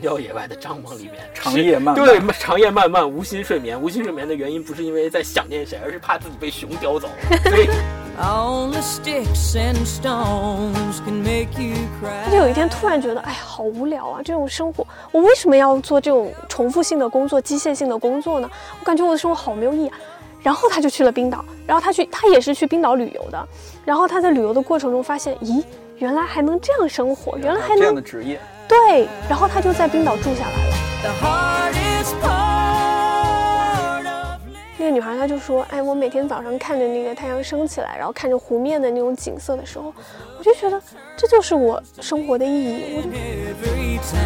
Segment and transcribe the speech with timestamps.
[0.00, 3.80] 荒郊野外的帐篷里面长夜漫漫对，长夜漫漫，无心睡眠。
[3.80, 7.08] 无心睡眠的原因不是因为在想念谁，而是怕自己被熊叼走。
[7.44, 7.68] 所以
[8.20, 11.76] Only sticks and stones can make you
[12.24, 14.20] 他就.有一天突然觉得，哎，好无聊啊！
[14.24, 18.50] 这种生活，我为什么要做这种重复性的工作、机械性的工作呢？
[18.78, 19.98] 我感觉我的生活好没有意义啊。
[20.42, 23.48] 然后他就去了冰岛，然后他去，他也是去冰岛旅游的。
[23.84, 25.62] 然后他在旅游的过程中发现，咦，
[25.98, 29.06] 原来还能这样生活，原来还能这样的职业，对。
[29.28, 30.70] 然后他就在冰岛住下来了。
[31.02, 34.40] The hardest part of
[34.78, 39.92] 那个女孩她就说：“哎，我每天早上看着那个太阳升起来，然后看着湖面的那种景色的时候，
[40.38, 40.80] 我就觉得
[41.16, 42.94] 这就是我生活的意义。
[42.96, 44.20] 我就 every time.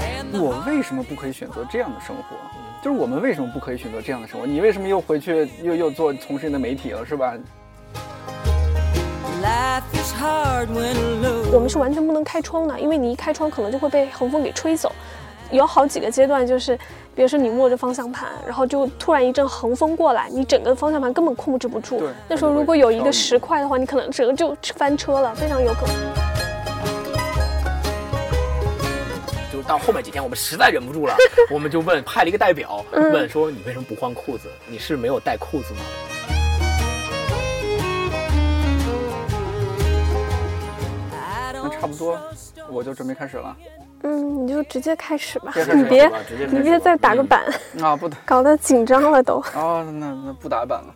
[0.00, 2.36] And the 我为什么不可以选择这样的生活？
[2.82, 4.46] 就是我们为什么不可以选择这样的生活？
[4.46, 7.34] 你为什么又回去又又做从事你的媒体了，是吧？
[11.52, 14.92] 我们是完全不能开窗的，因为你一开窗可能就会被横风给吹走。
[15.50, 16.76] 有好几个阶段，就是
[17.14, 22.10] 比如说你握着方向盘，然后就突然一阵横风过来，你整个方向盘根本控制不住对。
[22.28, 25.94] 那时候如果有一个石块的话，你可能整个就翻车了，非常有可能。
[29.50, 31.16] 就到后面几天，我们实在忍不住了，
[31.50, 34.48] 我们就问，派了一个代表嗯问说：“你为什么不换裤子？
[34.66, 35.80] 你是没有带裤子吗
[41.80, 42.18] 差不多，
[42.68, 43.56] 我就准备开始了
[44.02, 46.10] 嗯，你就直接开始吧你别
[46.50, 47.44] 你别再打个嗯板，
[47.82, 47.96] 啊！
[47.96, 49.42] 不打 搞得紧张了都。
[49.54, 50.94] 哦，那那不打板了。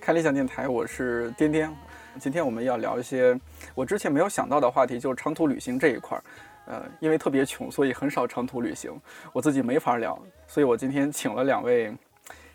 [0.00, 1.72] 开理想电台，我是颠颠。
[2.18, 3.38] 今天我们要聊一些
[3.74, 6.24] 我之前没有想到的话题，就是长途旅行这一块儿。
[6.66, 8.92] 呃，因为特别穷，所以很少长途旅行，
[9.32, 11.94] 我自己没法聊，所以我今天请了两位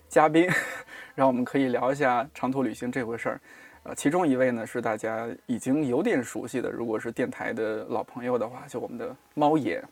[0.09, 0.49] 嘉宾，
[1.15, 3.39] 让我们可以聊一下长途旅行这回事儿。
[3.83, 9.83] 呃，其中一位呢是大家已经有点熟悉的，如果是电台的老朋友的话，就我们的猫爷。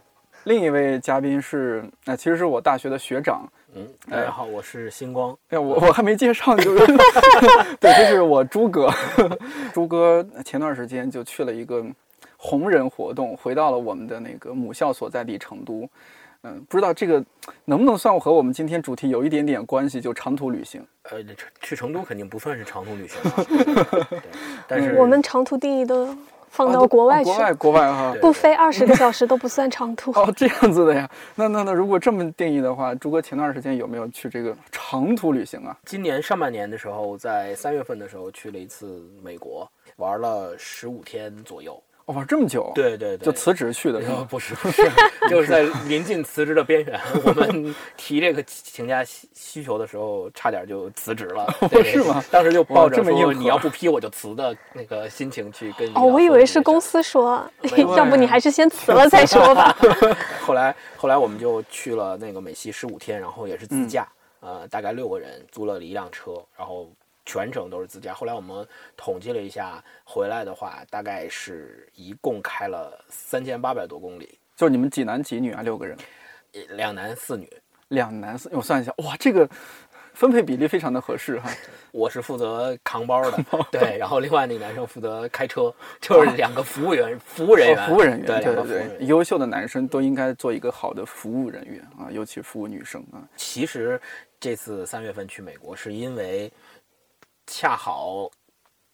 [0.45, 5.37] 另一位嘉宾是，呃，其实是我大学的学长，？”嗯，大家好，我是星光。
[5.49, 6.73] 哎呀，我我还没介绍你就，
[7.79, 8.89] 对，这是我朱哥。
[9.73, 11.85] 朱哥前段时间就去了一个
[12.37, 15.87] 红人活动，回到了我们的那个母校所在地成都。
[16.43, 17.23] 嗯，不知道这个
[17.65, 20.83] 能不能算和我们今天主题有一点点关系，就长途旅行。
[21.03, 23.45] 呃，去去成都肯定不算是长途旅行啊，
[24.09, 24.19] 对，
[24.67, 26.15] 但是我们长途定义都
[26.49, 28.11] 放到国外去，啊国外国外哈。
[28.13, 30.11] 对不飞二十个小时都不算长途。
[30.19, 31.07] 哦，这样子的呀。
[31.35, 35.77] 那那那，如果这么定义的话，朱哥前段时间有没有去这个长途旅行啊？
[35.85, 41.79] 今年上半年的时候，在三月份的时候去了一次美国，玩了十五天左右。
[42.05, 44.27] 哦，玩这么久？，对对对，就辞职去的是呃吗？
[44.29, 44.89] 不是不是，
[45.29, 51.47] 就是在临近辞职的边缘，我们提这个请假需需求的时候，差点就辞职了。
[51.69, 52.23] 对是吗？
[52.31, 57.47] 当时就抱着说你要不批我就辞的那个心情去跟哦，我以为是公司说
[57.95, 59.75] 要不你还是先辞了再说吧。
[60.41, 64.07] 后来后来我们就去了那个美西十五天，然后也是自驾，
[64.41, 66.89] 嗯呃，大概六个人租了一辆车，然后
[67.31, 68.13] 全程都是自驾。
[68.13, 75.61] 后来我们统计了一下，回来的话大概是一共开了三千八百多公里，就是你们几男几女啊？
[75.61, 75.97] 六个人，
[76.71, 77.49] 两男四女。
[77.87, 79.45] 两男四，我算一下，哇，这个
[80.13, 81.49] 分配比例非常的合适哈。
[81.91, 93.27] 我是负责扛包的，对， 然后另外那个男生负责开车，就是两个服务员、服务人员、哦服务人员，对，对对，优秀的男生都应该做一个好的服务人员啊，尤其服务女生啊。
[93.35, 93.99] 其实
[94.39, 96.49] 这次三月份去美国，是因为
[97.47, 98.29] 恰好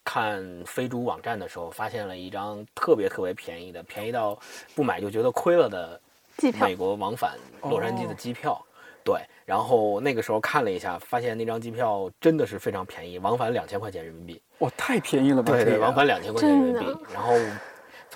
[0.04, 4.38] 看飞猪网站的时候，发现了一张特别特别便宜的，便宜到
[4.76, 6.00] 不买就觉得亏了的
[6.38, 8.62] 机票美国往返洛杉矶的机票。
[9.04, 14.42] 对，然后那个时候看了一下，发现那张机票真的是非常便宜，往返两千块钱人民币。
[14.60, 15.54] 哇，太便宜了吧？
[15.54, 17.34] 对对，往返两千块钱人民币，然后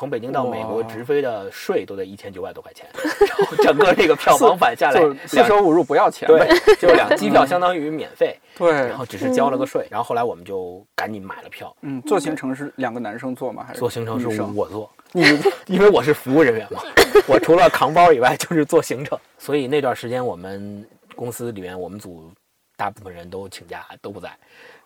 [0.02, 2.88] 从北京到美国直飞的税都得一千九百多块钱，
[3.38, 6.48] 然后整个这个票往返下来四舍五入不要钱呗。
[6.66, 13.64] 对，就是两 机票相当于免费，对然，后只是交了个税，然后后来我们就赶紧买了票，嗯，坐行程是两个男生坐吗？
[13.64, 15.22] 还是坐行程是我坐，你
[15.68, 16.82] 因为 我是服务人员嘛，
[17.28, 20.84] 我除了扛包以外就是做行程，所以那段时间我们
[21.16, 22.32] 公司里面我们组
[22.76, 24.36] 大部分人都请假都不在，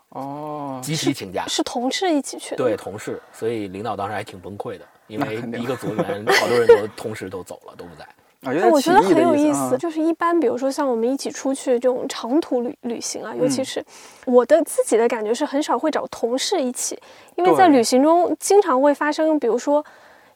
[0.09, 2.57] 哦，集体请假，是同事一起去的。
[2.57, 8.05] 对同事，所以领导当时还挺崩溃的，因为一个组里面好多人都 同时都走了，都不在。
[8.69, 13.85] 我觉得很有意思就是一般，比如说像我们一起出去这种长途旅旅行啊，尤其嗯是
[14.25, 16.95] 我的自己的感觉是很少会找同事一起，
[17.35, 19.83] 因为在旅行中经常会发生，比如说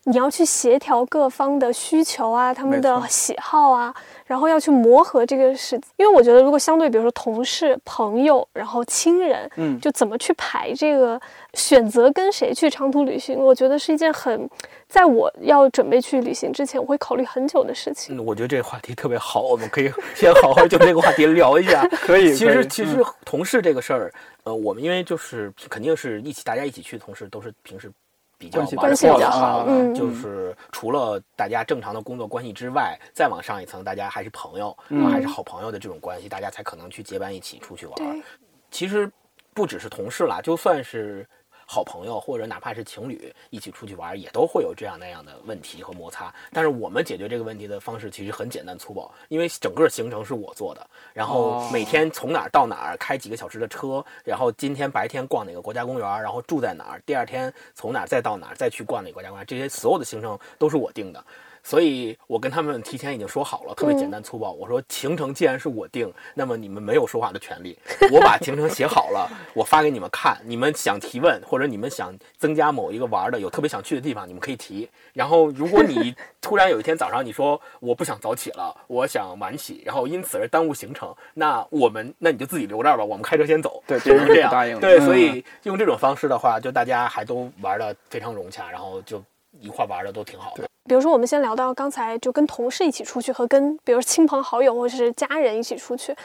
[0.05, 3.93] 你要去协调各方的需求啊，他们的喜好啊，
[4.25, 5.79] 然后要去磨合这个事。
[5.97, 11.19] 因为我觉得，如果相对比如说同事、朋友，然后亲人，嗯，就怎么去排这个
[11.53, 14.49] 选择跟谁去长途旅行，我觉得是一件很，
[14.87, 18.17] 在我要准备去旅行之前，我会考虑很久的事情。
[18.17, 21.85] 嗯，我觉得这个话题特别好，我们可以先好好就这个话题聊一下。
[22.01, 22.33] 可以。
[22.33, 24.13] 其实其实同事这个事儿，
[24.43, 27.91] 呃，我们因为就是肯定是一起大家一起去的同事，都是平时
[28.39, 34.75] 比较玩关系比较得好就是除了大家正常的工作关系之外，再往上一层，大家还是朋友，
[35.11, 38.23] 还是好朋友的这种关系，大家才可能去结伴一起出去玩。
[38.71, 39.11] 其实
[39.53, 41.27] 不只是同事啦，就算是
[41.71, 46.33] 好朋友或者哪怕是情侣一起出去玩，也都会有这样那样的问题和摩擦。
[46.51, 61.23] 但是我们解决这个问题的方式其实很简单粗暴，因为整个行程是我做的， 然后哦每天从哪儿到哪儿开几个小时的车，然后今天白天逛哪个国家公园，然后住在哪儿，第二天从哪儿再到哪儿再去逛哪个国家公园，这些所有的行程都是我定的。
[61.63, 64.51] 所以我跟他们提前已经说好了，特别简单粗暴。
[64.51, 67.77] 我说行程既然是我定，那么你们没有说话的权利。
[68.11, 70.39] 我把行程写好了，我发给你们看。
[70.45, 74.89] 你们想提问或者你们想增加某一个玩的有特别想去的地方，你们可以提。
[75.13, 83.83] 然后如果你 突然有一天早上你说我不想早起了，我想晚起，然后因此而耽误行程，那我们那你就自己留这儿吧，我们开车先走。
[83.85, 84.49] 对就是这样。
[84.79, 89.21] 对，嗯所以用这种方式的话，就大家还都玩的非常融洽，然后就
[89.59, 90.67] 一块玩的都挺好的。
[90.85, 96.15] 比如说，我们先聊到刚才就跟同事一起出去和跟比如亲朋好友或者是家人一起出去，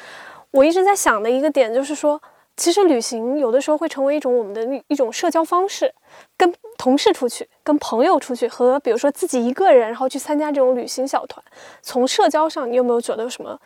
[0.51, 2.19] 我一直在想的一个点就是说，
[2.57, 5.93] 其实旅行有的时候会成为一种我们的一一种社交方式，
[6.37, 11.45] 跟同事出去、跟朋友出去，和比如说自己一个人然后去参加这种旅行小团，
[11.83, 13.59] 从社交上你有没有觉得有什么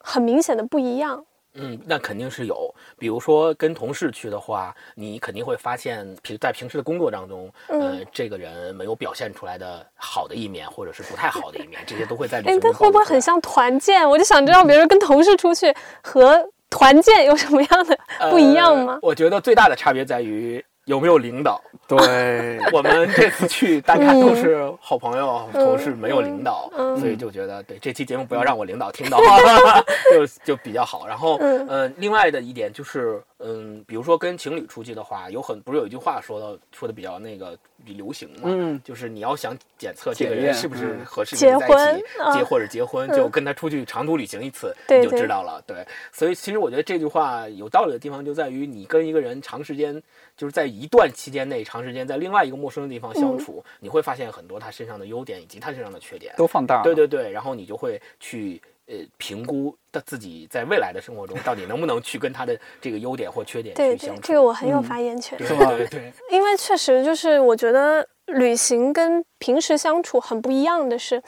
[0.00, 1.24] 很明显的不一样？
[1.54, 2.74] 嗯，那肯定是有。
[2.98, 14.08] 比如说跟同事去的话，你肯定会发现，平在平时的工作当中，呃，这个人没有表现出来的好的一面，或者是不太好的一面，这些都会在旅哎行，那会不会很像团建？
[14.08, 17.98] 我就想知道，比如说跟同事出去和团建有什么样的
[18.30, 18.98] 不一样吗呃？
[19.02, 21.60] 我觉得最大的差别在于有没有领导。
[21.86, 29.18] 对， 我们这次去，大家都是好朋友、同事，没有领导，嗯所以就觉得对这期节目不要让我领导听到，
[30.12, 31.06] 就就比较好。
[31.06, 45.62] 然后，嗯呃，另外的一点就是，嗯，比如说跟情侣出去的话，有很不是有一句话说的说的比较那个比流行嘛，嗯就是你要想检测这个人是不是嗯合适结跟你在一起婚啊结或者结婚，就跟他出去长途旅行一次，你就知道了。
[45.66, 50.00] 对，所以其实我觉得这句话有道理的地方就在于，你跟一个人长时间
[50.36, 56.32] 就是在一段期间内长时间在另外一个陌生的地方相处，你会发现很多他身上的优点以及他身上的缺点。
[56.36, 56.82] 都放大了。
[56.84, 64.22] 对对对，然后你就会去呃评估他自己在未来的生活中到底能不能去跟他的这个优点或缺点对对去相，处。
[64.22, 65.38] 这个我很有嗯发言权。
[65.38, 71.22] 对是吧 对对，因为确实就是我觉得旅行跟平时相处很不一样的是，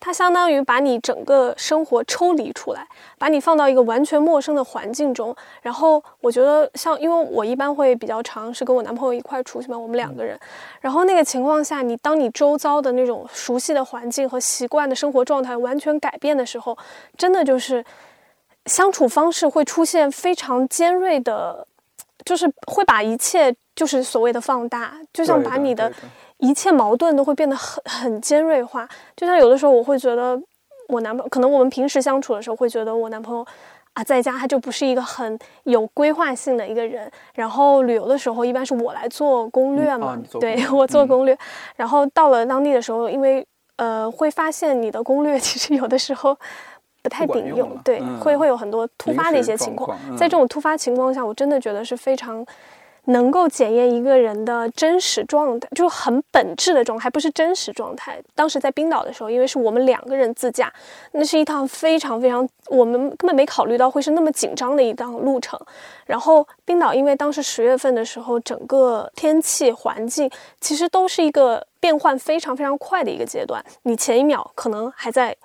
[0.00, 2.86] 它相当于把你整个生活抽离出来，
[3.18, 5.34] 把你放到一个完全陌生的环境中。
[5.62, 10.38] 然后我觉得像，因为我一般会比较常是跟我男朋友一块出去嘛，我们两个人。
[10.80, 16.76] 然后那个情况下，你当你周遭的那种熟悉的环境和习惯的生活状态完全改变的时候，
[17.16, 17.84] 真的就是
[18.66, 21.66] 相处方式会出现非常尖锐的，
[22.24, 25.98] 就是会把一切就是所谓的放大，就像把你的对的
[26.38, 28.88] 一切矛盾都会变得很很尖锐化。
[29.16, 30.40] 就像有的时候我会觉得
[30.88, 33.46] 我男朋友，可能我们平时相处的时候会觉得我男朋友。
[33.94, 41.36] 啊，在家他就不是一个很有规划性的一个人，然后旅游的时候一般是我来做攻略嘛，对我做嗯攻略，
[41.74, 46.36] 然后到了当地的时候，因为呃会发现你的攻略其实有的时候
[47.02, 52.46] 不太顶用，用对，嗯会会有很多突发的一些情况在嗯这种突发情况下，我真的觉得是非常
[53.08, 58.22] 能够检验一个人的真实状态，就很本质的状态，还不是真实状态。
[58.34, 60.72] 当时在冰岛的时候，因为是我们两个人自驾，
[61.12, 65.58] 那是一趟非常非常我们根本没考虑到会是那么紧张的一趟路程。
[66.06, 75.36] 然后冰岛因为当时十月份的时候，整个天气环境其实都是一个变换非常非常快的一个阶段，你前一秒可能还在。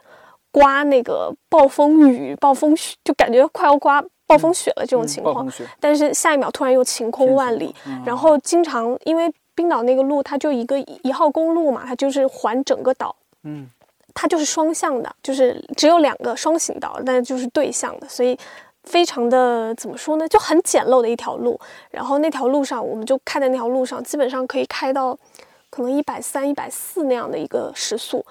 [0.56, 4.00] 刮那个暴风雨、暴风雪，就感觉快要刮
[4.34, 5.48] 暴风雪了这种嗯情况。
[5.80, 13.68] 但是下一秒突然又晴空万里，嗯然后经常因为冰岛那个路它就一个一号公路嘛，它就是环整个岛，嗯，
[14.14, 18.38] 它就是双向的，就是只有两个双行道，但是就是对向的，所以
[18.84, 21.60] 非常的怎么说呢，就很简陋的一条路。
[21.92, 25.18] 然后那条路上，我们就开在那条路上，基本上可以开到
[25.70, 28.26] 可能一百三、一百四那样的一个时速。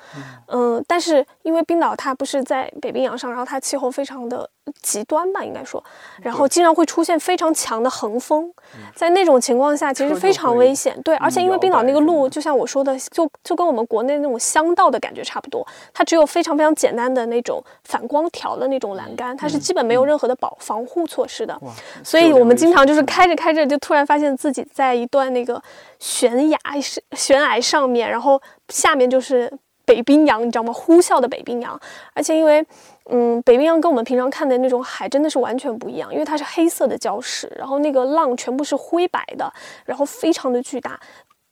[0.48, 4.48] 嗯、但是因为冰岛它不是在北冰洋上，然后它气候非常的
[4.80, 5.82] 极端吧，应该说，
[6.22, 8.52] 然后经常会出现非常强的横风，
[8.94, 11.00] 在那种情况下其实非常危险。
[11.02, 21.56] 对，而且因为冰岛那个路，就像我说的，就就跟我们国内那种乡道的感觉差不多，它只有非常非常简单的那种反光条的那种栏杆，它是基本没有任何的保防护措施的。
[21.62, 23.02] 哇，所以我们经常就是。
[23.04, 25.60] 开着开着，就突然发现自己在一段那个
[25.98, 29.52] 悬崖是悬崖上面，然后下面就是
[29.84, 30.72] 北冰洋，你知道吗？
[30.72, 31.78] 呼啸的北冰洋，
[32.14, 32.64] 而且因为。
[33.10, 39.52] 嗯，北冰洋跟我们平常看的那种海真的是完全不一样，因为它是黑色的礁石，然后那个浪全部是灰白的，
[39.84, 40.98] 然后非常的巨大。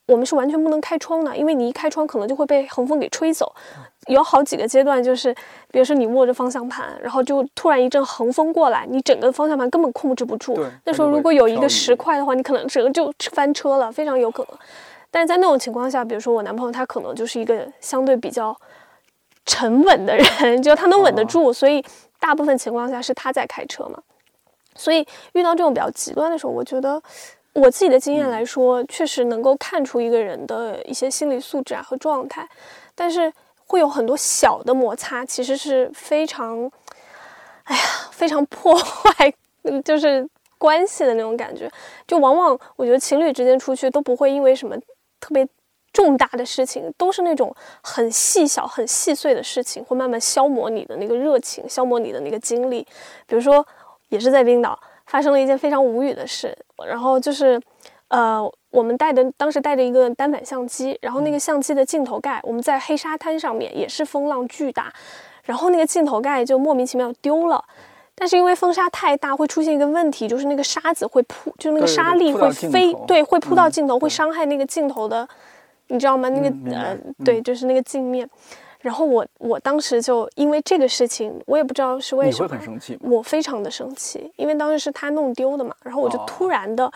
[0.06, 3.54] 我们是完全不能开窗的，因为你一开窗可能就会被横风给吹走。
[4.08, 5.32] 有好几个阶段，就是
[5.70, 10.66] 比如说你握着方向盘，然后就突然一阵横风过来，你整个方向盘根本控制不住对。
[10.84, 14.58] 那时候如果有一个石块的话，你可能整个就翻车了，非常有可能。
[15.12, 18.56] 但是在那种情况下，比如说我男朋友他可能就是一个相对比较
[19.46, 21.84] 沉稳的人， 就他能稳得哦住，所以
[22.18, 24.00] 大部分情况下是他在开车嘛。
[24.76, 27.02] 所以遇到这种比较极端的时候，我觉得
[27.52, 32.48] 我自己的经验来说，确实能够看出一个人的一些心理素质啊和状态，
[32.94, 33.30] 但是
[33.66, 36.70] 会有很多小的摩擦，其实是非常，
[37.64, 37.82] 哎呀，
[38.12, 39.32] 非常破坏，
[39.64, 41.70] 嗯 就是关系的那种感觉。
[42.06, 44.76] 就往往我觉得情侣之间出去都不会因为什么
[45.18, 45.46] 特别
[45.92, 52.86] 重大的事情，都是那种很细小、很细碎的事情，会慢慢消磨你的那个热情，消磨你的那个精力。
[53.26, 53.66] 比如说，
[54.08, 56.56] 也是在冰岛发生了一件非常无语的事，
[56.86, 57.60] 然后就是，
[58.08, 64.92] 呃，我们带的当时带着一个单反相机，然后那个相机的镜头盖，我们在黑沙滩上面，也是风浪巨大，
[65.42, 67.64] 然后那个镜头盖就莫名其妙丢了。
[68.14, 75.26] 但是因为风沙太大，会出现一个问题，就是那个沙子会扑，就是那个沙粒会飞，对，会扑到嗯镜头，会伤害那个镜头的，
[75.90, 76.28] 你知道吗？
[76.30, 78.28] 那个、嗯呃，嗯对，就是那个镜面。
[78.80, 83.00] 然后我我当时就因为这个事情，我也不知道是为什么，很生气吗？
[83.02, 86.90] 我非常的生气，因为当时是他弄丢的嘛，然后我就哦突然的，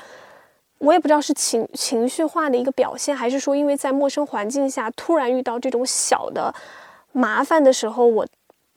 [0.78, 6.54] 我也不知道是情情绪化的一个表现，还是说因为在陌生环境下突然遇到这种小的
[7.12, 8.26] 麻烦的时候，我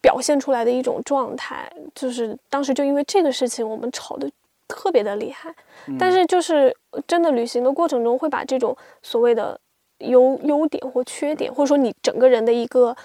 [0.01, 4.29] 表现出来的一种状态，就是当时就因为这个事情，我们吵的
[4.67, 5.55] 特别的厉害。
[5.97, 6.75] 但是就是
[7.07, 9.57] 真的旅行的过程中，会把这种所谓的
[9.99, 12.95] 优优点或缺点，或者说你整个人的一个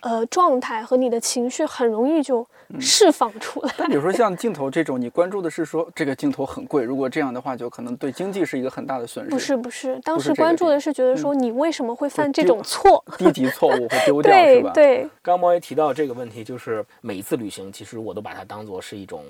[0.00, 2.46] 呃状态和你的情绪，很容易就
[2.80, 3.74] 释放出来。
[3.76, 9.30] 但比如说 像镜头这种，你关注的是说这个镜头很贵，如果这样的话，就可能对经济是一个很大的损失。
[9.30, 13.04] 不是不是，当时关注的是觉得说你为什么会犯这种错？
[13.16, 14.70] 低级错误会 丢掉，是吧？
[14.72, 19.22] 对对，刚刚猫爷提到这个问题，就是每一次旅行，其实我都把它当做是一种，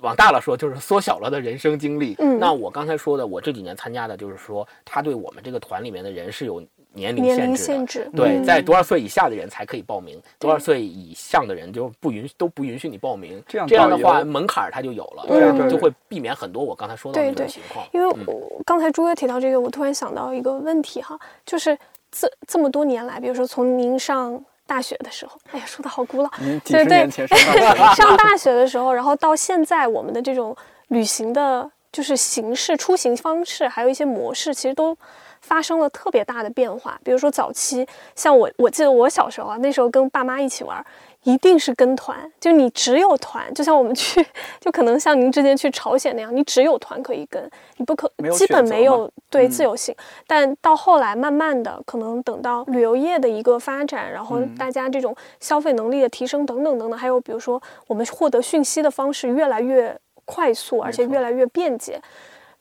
[0.00, 2.14] 往大了说就是缩小了的人生经历。
[2.18, 7.56] 嗯那我刚才说的，我这几年参加的，就是说他对我们这个团里面的人是有年龄限制的。
[7.56, 13.42] 限制，对，嗯在多少岁以下的人才可以报名，多少岁以上的人就不允都不允许你报名。
[13.46, 17.86] 这样这样的话，门槛儿它就有了，这样对就会避免很多我刚才说到的那种对对情况。
[17.92, 21.76] 因为嗯我刚才朱哥提到这个，我突然想到一个问题哈，就是
[22.10, 26.30] 这这么多年来，比如说从您上大学的时候，哎呀，说的好古老，
[26.64, 27.08] 对对
[27.96, 30.56] 上大学的时候，然后到现在我们的这种
[30.88, 34.96] 旅行的，就是形式、出行方式，还有一些模式，其实都
[35.40, 36.98] 发生了特别大的变化。
[37.04, 40.84] 比如说早期，像我，我记得我小时候啊，那时候跟爸妈一起玩儿，
[41.24, 44.24] 一定是跟团，就你只有团，就像我们去，
[44.60, 49.50] 就可能像您之前去朝鲜那样，你只有团可以跟，你不可基本没有对嗯。
[49.50, 49.94] 自由性。
[50.26, 54.54] 但到后来，慢慢的，可能等到旅游业的一个发展，然后嗯。
[54.56, 62.00] 大家这种消费能力的提升等等等等，还有比如说我们获得讯息的方式越来越快速，而且越来越便捷，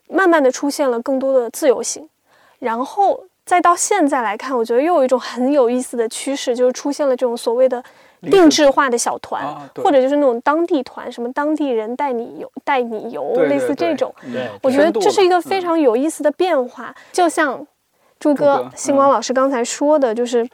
[0.07, 2.09] 慢慢的出现了更多的自由性，
[2.59, 7.83] 然后再到现在来看，我觉得又有一种很有意思的趋势，就是出现了这种所谓的
[8.29, 14.13] 定制化的小团，啊或者就是那种当地团，什么当地人带你游带你游，类对对对似这种。
[14.61, 17.65] 我觉得这是一个非嗯常有意思的变化，就像
[18.19, 20.47] 朱哥哥、星光嗯老师刚才说的，就是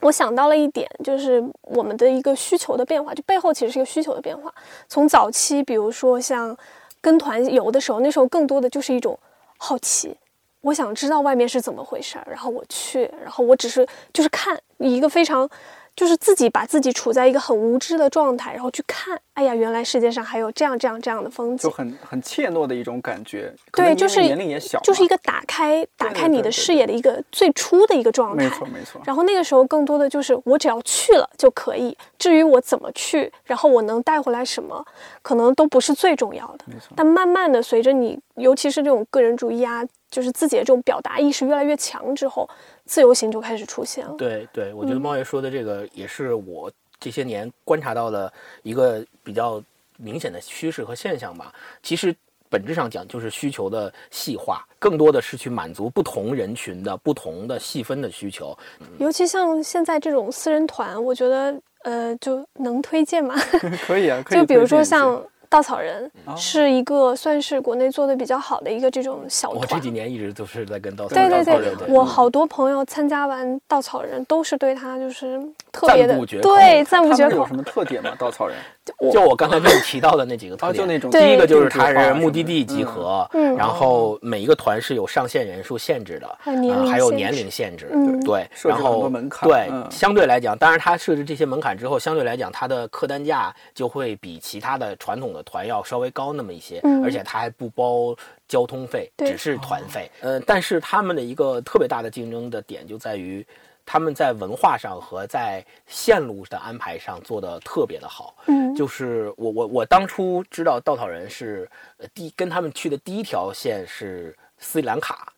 [0.00, 4.52] 我想到了一点，就是我们的一个需求的变化，就背后其实是一个需求的变化。
[4.88, 6.56] 从早期，比如说像
[7.00, 9.18] 跟团游的时候，那时候更多的就是一种
[9.58, 10.16] 好奇，
[10.60, 15.48] 我想知道外面是怎么回事儿，然后我去，然后我只是就是看一个非常。
[15.94, 23.52] 就是自己把自己处在一个很无知的状态，然后去看，哎呀，原来世界上还有这样这样这样的风景就，很很怯懦的一种感觉。
[23.72, 28.44] 对，就是年龄也小，就是一个打开打开你的视野的一个最初的一个状态。
[28.44, 29.00] 没错没错。
[29.04, 34.84] 然后那个时候更多的就是我只要去了就可以，至于我怎么去，然后我能带回来什么，
[35.20, 36.64] 可能都不是最重要的。
[36.66, 42.48] 没错但慢慢的，随着你，尤其是这种个人主义啊，就是自己的这种表达意识越来越强之后，
[42.84, 44.14] 自由行就开始出现了。
[44.16, 46.70] 对对，嗯我觉得猫爷说的这个也是我
[47.00, 49.62] 这些年观察到的一个比较
[49.98, 51.52] 明显的趋势和现象吧。
[51.82, 52.14] 其实
[52.48, 58.56] 本质上讲就是需求的细化，更多的是去满足不同人群的不同的细分的需求。
[58.98, 63.34] 尤其像现在这种私人团，我觉得呃就能推荐吗？
[63.86, 69.60] 可以啊，可以 就比如说像稻草人，哦是一个算是国内做的比较好的一个这种小团。
[69.60, 75.38] 我这几年一直都是在跟稻草人对对对，我好多朋友参加完稻草人，都是对他就是
[75.70, 77.54] 特别的对赞不绝口他们有什。
[77.56, 78.14] 么特点吗？
[78.18, 78.81] 稻草人我
[79.12, 98.16] 就我刚才跟你提到的那几个特啊，点，就那种第一个就是它是目的地集嗯合，嗯然后每一个团是有上限人数限制的，还有年龄呃还有限制年龄限制，嗯对，然后门槛对，嗯相对来讲，当然它设置这些门槛之后，相对来讲它的客单价就会比其他的传统的团要稍微高那么一些，嗯而且它还不包
[98.48, 100.10] 交通费，只是团费。
[100.20, 103.46] 呃，但是他们的一个特别大的竞争的点就在于。
[103.84, 108.74] 他们在文化上和在线路的安排上做的特别的好，嗯。
[108.74, 115.31] 就是我我我当初知道稻草人是呃第跟他们去的第一条线是斯里兰卡，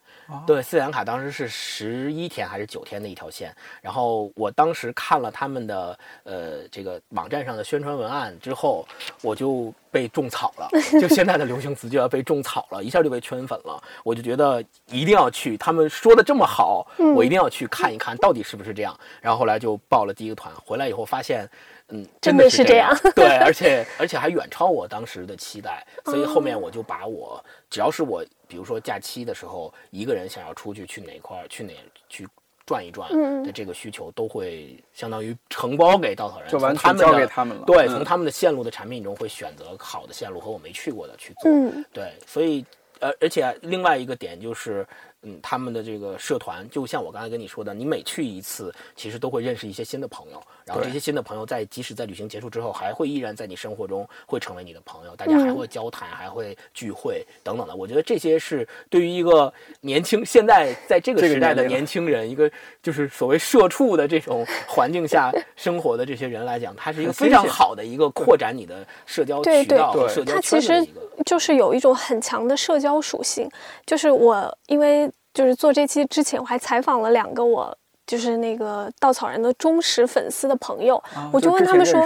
[0.47, 8.87] 对，斯里兰卡当时是十一天还是九天的一条线，然后我当时看了他们的呃这个网站上的宣传文案之后，
[9.23, 10.69] 我就被种草了，
[11.01, 17.15] 就现在的流行词就要被种草了，一下就被圈粉了，我就觉得一定要去，他们说的这么好，嗯。
[17.15, 21.49] 我一定要去看一看到底是不是这样，然后后来就报了第一个团，回来以后发现。
[21.89, 31.73] 嗯，真的是这样 对，而 且而且还远超我当时的期待，所以后面我就把我只要是我，比如说假期的时候，一个人想要出去去哪块儿去哪
[32.09, 32.27] 去
[32.67, 33.11] 转一转
[33.45, 37.89] 的这个需求，都会相当于承包给稻草人，就完全交给他们了对，嗯。
[37.91, 41.53] 从他们的线路的产品中会选择好的线路和我没去过的去做。
[41.53, 41.85] 嗯。
[41.93, 42.65] 对，所以
[43.01, 44.87] 呃，而且另外一个点就是，
[45.21, 57.77] 嗯，他们的这个社团，就像我刚才跟你说的，你每去一次，其实都会认识一些新的朋友，然后这些新的朋友在即使在旅行结束之后，还会依然在你生活中会成为你的朋友，大家还嗯会交谈，还会聚会等等的。
[57.77, 62.51] 我觉得这些是对于一个年轻现在在这个时代的年轻人，一个
[62.83, 71.01] 就是所谓社畜的这种环境下 生活的这些人来讲，它是一个非常好的一个扩展你的社交渠道和对社交它其实圈的一个。
[71.25, 73.49] 就是有一种很强的社交属性。
[73.87, 82.03] 就是我因为就是做这期之前，我还采访了两个我就是那个稻草人的忠实粉丝的朋友，啊我就问他们说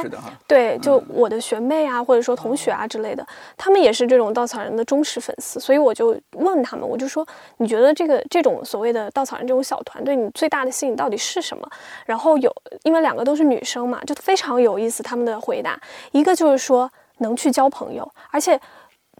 [0.46, 11.68] 对，就我的学妹啊，或者说同学啊之类的，他们也是这种稻草人的忠实粉丝，所以我就问他们，我就说，你觉得这个这种所谓的稻草人这种小团队，你最大的吸引到底是什么？
[12.06, 15.80] 然后有，因为两个都是女生嘛，就非常有意思，他们的回答，
[16.12, 18.60] 一个就是说能去交朋友，而且。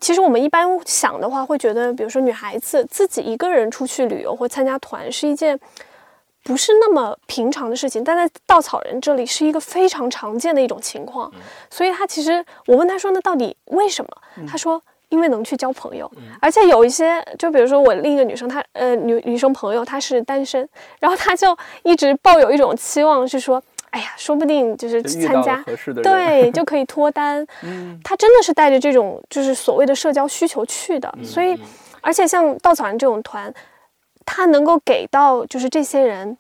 [0.00, 5.58] 其实我们一般想的话，会觉得，比如说女孩子自己一个人出去旅游或参加团是一件
[6.48, 11.30] 不是那么平常的事情，但在稻草人这里是一个非常常见的一种情况。
[11.70, 14.10] 所以他其实我问他说，那到底为什么？
[14.48, 14.82] 他说。
[15.10, 16.06] 因为能去交朋友，
[16.38, 20.68] 而且有一些，就比如说我另一个女生，她呃女女生朋友，她是单身，
[21.00, 25.64] 然后她就一直抱有一种期望，是说，哎呀，说不定就是就遇到了参加
[26.02, 27.42] 对，就可以脱单。
[27.64, 31.58] 嗯，他真的是带着这种就是所谓的社交需求去的，所以，
[32.02, 33.50] 而且像稻草人这种团，
[34.30, 36.36] 他能够给到就是这些人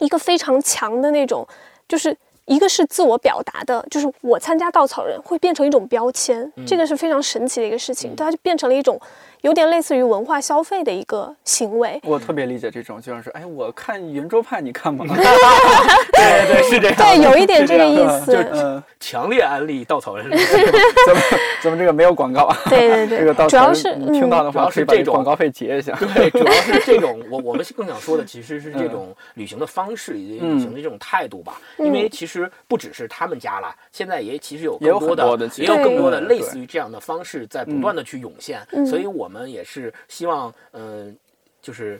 [0.00, 1.46] 一个非常强的那种，
[1.88, 2.16] 就是
[2.46, 9.00] 一个是自我表达的，就是我参加稻草人会变成一种标签，这个是非常神奇的一个事情，它就变成了一种
[9.42, 12.00] 有点类似于文化消费的一个行为。
[12.04, 15.04] 我特别理解这种，就像是哎，我看圆桌派，你看吗？
[16.12, 18.36] 对对是这样，对，有一点这个意思。
[18.52, 20.28] 嗯，强烈安利稻草人。
[21.06, 21.22] 咱们
[21.62, 25.96] 咱们这个没有广告啊，对对对，这个到主要是听到的主要话，可以把是这种广告费结一下。
[26.14, 31.60] 对，主要是这种，我我们更想说的其实是这种旅行的方式以及旅行的这种态度吧。
[31.78, 38.60] 因为其实不只是他们家了，现在也其实有也有更多很多的也有更多的类似于这样的方式在不断的去涌现。
[38.72, 41.16] 嗯所以我们也是希望，嗯、
[41.62, 41.98] 就是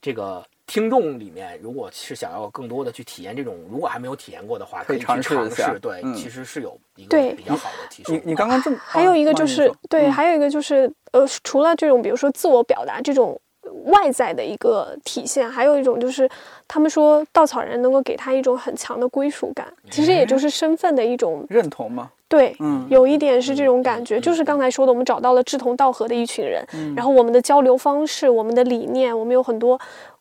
[0.00, 0.42] 这个。
[0.64, 8.22] 听众里面，如果是想要更多的去体验这种，如果还没有体验过的话，可以去尝尝试一下对，嗯其实是有一个比较好的提升你。
[8.26, 13.38] 你刚刚这么，还有一个啊就是、对，嗯还有一个就是呃，除了这种比如说自我表达这种
[13.86, 16.30] 外在的一个体现，还有一种就是
[16.66, 22.56] 他们说稻草人能够给他一种很强的归属感，其实也就是身份的一种认同嘛，对。
[22.60, 29.78] 嗯，有一点是这种感觉，就是刚才说的，我们找到了志同道合的一群人，嗯然后我们的交流方式、我们的理念，我们有很多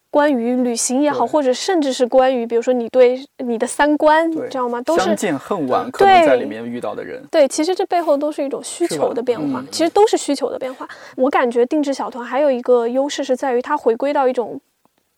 [0.09, 4.81] 关于旅行也好，或者甚至是关于，比如说你对你的三观，你知道吗？
[4.81, 10.85] 都是相见恨晚，可能在里面遇到的人，对，其实这背后都是一种需求的变化，嗯其实都是需求的变化。
[11.15, 14.59] 我感觉定制小团还有一个优势是在于它回归到一种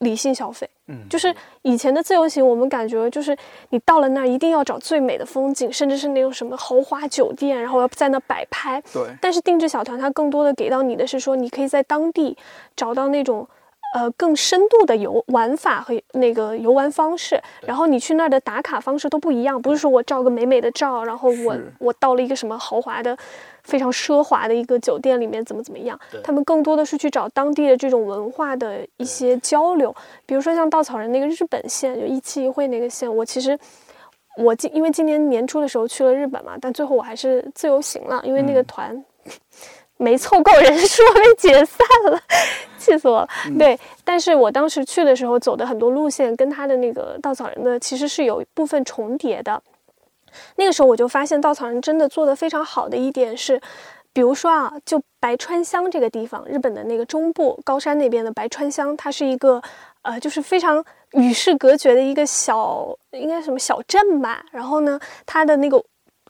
[0.03, 0.69] 理性消费。
[0.87, 3.35] 嗯就是以前的自由行，我们感觉就是
[3.69, 8.81] 你到了那儿一定要找最美的风景，甚至是那种什么豪华酒店，然后要在那摆拍。
[8.93, 12.37] 对，但是定制小团它更多的给到你的是说，你可以在当地
[12.75, 13.47] 找到那种。
[13.93, 23.15] 呃，更深度的游玩法和那个游玩方式，然后你去那儿的打卡方式都不一样，不是说我照个美美的照，然后我我到了一个什么豪华的、
[23.63, 33.55] 非常奢华的一个酒店里面怎么怎么样，他们更多的是去找当地的这种文化的一些交流，比如说像稻草人那个日本线，就一期一会那个线，我其实
[34.37, 38.65] 我今因为今年年初的时候去了日本嘛，但最后我还是自由行了，因为那个嗯。
[38.65, 39.05] 团
[40.03, 42.19] 没凑够人数被解散了，
[42.77, 43.29] 气死我了。
[43.57, 49.61] 对，但是我当时去的时候走的很多路线跟他的那个稻草人的其实是有一部分重叠的。
[50.57, 53.61] 那个时候我就发现稻草人真的做的非常好的一点是，
[54.11, 59.61] 比如说啊，就白川乡这个地方，日本的那个中部高山那边的白川乡，它是一个
[60.01, 64.43] 呃，就是非常与世隔绝的一个小，应该什么小镇吧。
[64.51, 65.81] 然后呢，它的那个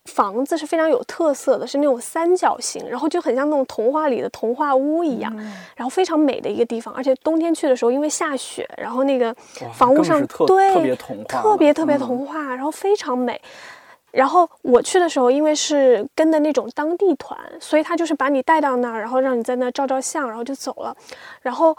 [0.05, 5.33] 房子是非常有特色的，是那种三角形，然后就很像那种童话里的童话屋一样，
[5.75, 6.93] 然后非常美的一个地方。
[6.93, 9.33] 而且冬天去的时候，因为下雪，然后那个
[9.73, 13.41] 房屋上特对特别童话，特别特别嗯童话，然后非常美。
[14.11, 20.95] 然后我去的时候，因为是跟的那种当地团，所以他就是把你带到那儿，然后让你在那儿照照相，然后就走了。
[21.41, 21.75] 然后，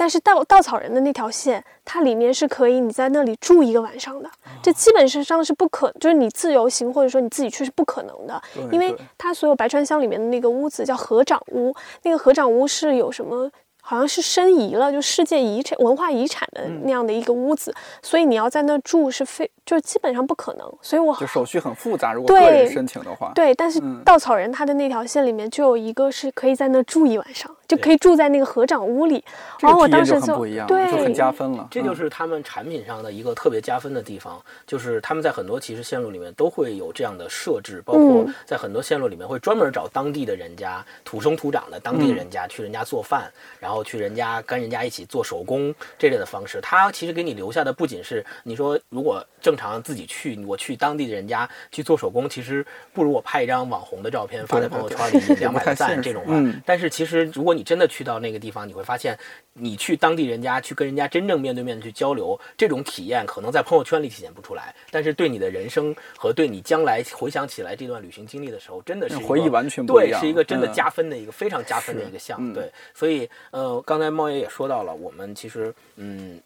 [0.00, 4.32] 但是稻稻草人的那条线，它里面是可以你在那里住一个晚上的，哦
[4.62, 13.50] 这基本上是不可，就是你自由行或者说你自己去是不可能的，因为它所有白川乡里面的那个屋子叫合掌屋，那个合掌屋是有什么？
[13.90, 20.72] 好像是申遗了，就世界遗产、文化遗产的嗯那样的一个屋子，所以你要在那住是非，就基本上不可能。
[20.80, 29.24] 所以我就手续很复杂，如果对个人申请的话，对，但是嗯稻草人他的那条线里面就有一个是可以在那住一晚上，就可以住在那个合掌屋里。
[29.58, 31.66] 然后我这个体验当时就不一样，对，就很加分了。
[31.68, 46.60] 这就嗯是他们产品上的一个特别加分的地方，就是他们在很多其实线路里面都会有这样的设置，包括嗯在很多线路里面会专门找当地的人家土生土长的当地人家、去人家做饭，然后去人家跟人家一起做手工这类的方式。
[46.60, 56.32] 他其实给你留下的不仅是你说如果正常自己去，我去当地的人家去做手工，其实不如我拍一张网红的照片发在朋友圈里 两百个赞这种吧。
[56.34, 59.18] 嗯但是其实如果你真的去到那个地方，你会发现，
[59.54, 72.38] 你去当地人家去跟人家真正面对面的去交流，这种体验可能在朋友圈里体现不出来，但是对你的人生和对你将来回想起来这段旅行经历的时候，真的是回忆完全不一对，是一个真的嗯加分的一个、非常加分的一个项。
[72.40, 76.40] 嗯对，所以呃，刚才猫爷也说到了，我们其实嗯。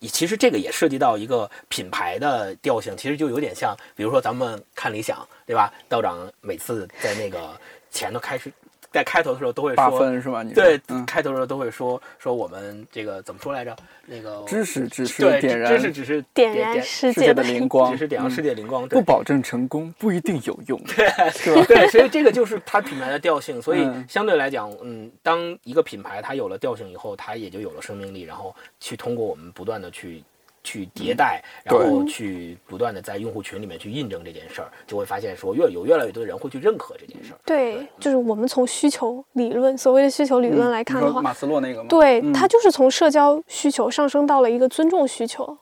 [0.00, 5.72] 其实这个也涉及到一个品牌的调性，其实就有点像，比如说咱们看理想，对吧？
[5.88, 7.58] 道长每次在那个
[7.90, 8.52] 前头开始，
[8.90, 10.42] 在开头的时候都会八说，分是吧？
[10.42, 13.76] 你对，嗯，开头的时候都会说说我们这个怎么说来着？
[14.06, 20.80] 那个知识只是对，点燃知识只是点点燃世世界的灵光，只是点燃世嗯界灵光，对不保证成功，不一定有用。
[21.32, 21.64] 是吧？
[21.68, 23.62] 对，所以这个就是它品牌的调性。
[23.62, 30.22] 所以嗯相对来讲，嗯，当一个品牌它有了调性以后，它也就有了生命力，然后去通过我们不断的去。
[30.62, 37.38] 去迭代，然后去不断的在用户群里面去印证这件事儿，就会发现说越有越来越多的人会去认可这件事儿。
[37.44, 41.86] 对，就是我们从需求理论，所谓的需求理论来看的话，嗯马斯洛那个吗？
[41.88, 45.56] 对，嗯它就是从社交需求上升到了一个尊重需求。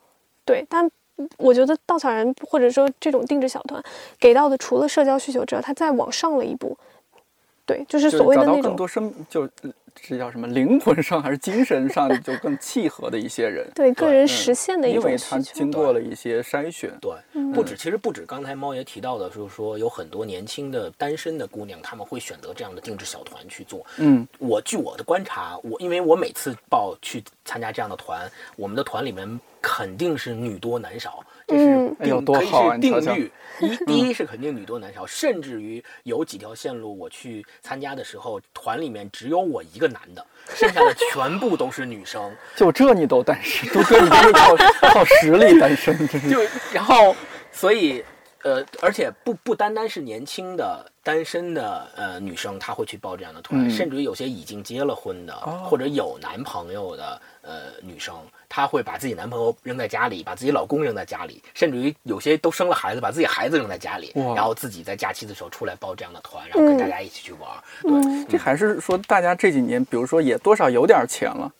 [0.45, 0.91] 对，但
[1.37, 3.83] 我觉得稻草人或者说这种定制小团
[4.19, 6.77] 给到的，除了社交需求之外，它再往上了一步。
[7.67, 9.71] 对，就是所谓的那种更多生，就呃
[10.03, 15.17] 这叫什么灵魂上还是精神上 就更契合的一些人，对个人嗯实现的一因为。
[15.19, 16.91] 他经过了一些筛选。
[17.01, 17.13] 对，
[17.53, 23.85] 不止，其实不止刚才猫爷提到的，就是说有很多年轻的单身的姑娘，她们会选择这样的定制小团去做。
[23.99, 33.33] 嗯，我据我的观察，我因为我每次报去参加这样的团，我们的团里面肯定是女多男少，这是嗯哎呦定可以多好啊定律。
[33.61, 42.33] 一第一是肯定女多男少，甚至于有几条线路我去参加的时候，团里面只有我一个男的，剩下的全部都是女生。
[42.55, 44.57] 就这你都单身，都哥你这是靠
[44.93, 46.31] 靠实力单身，真是。
[46.31, 46.41] 就
[46.73, 47.17] 然后，
[47.51, 48.05] 所以
[48.49, 53.71] 呃，而且不不单单是年轻的单身的呃女生，她会去报这样的团，嗯。
[53.71, 55.67] 甚至于有些已经结了婚的、哦。
[55.69, 58.15] 或者有男朋友的呃女生，
[58.49, 67.63] 她会把自己男朋友扔在家里，把自己老公扔在家里，甚至于有些都生了孩子，把自己孩子扔在家里，然后自己在假期的时候出来报这样的团，然后跟大家一起去玩儿。
[67.83, 71.53] 对，嗯，这还是说大家这几年，比如说也多少有点钱了，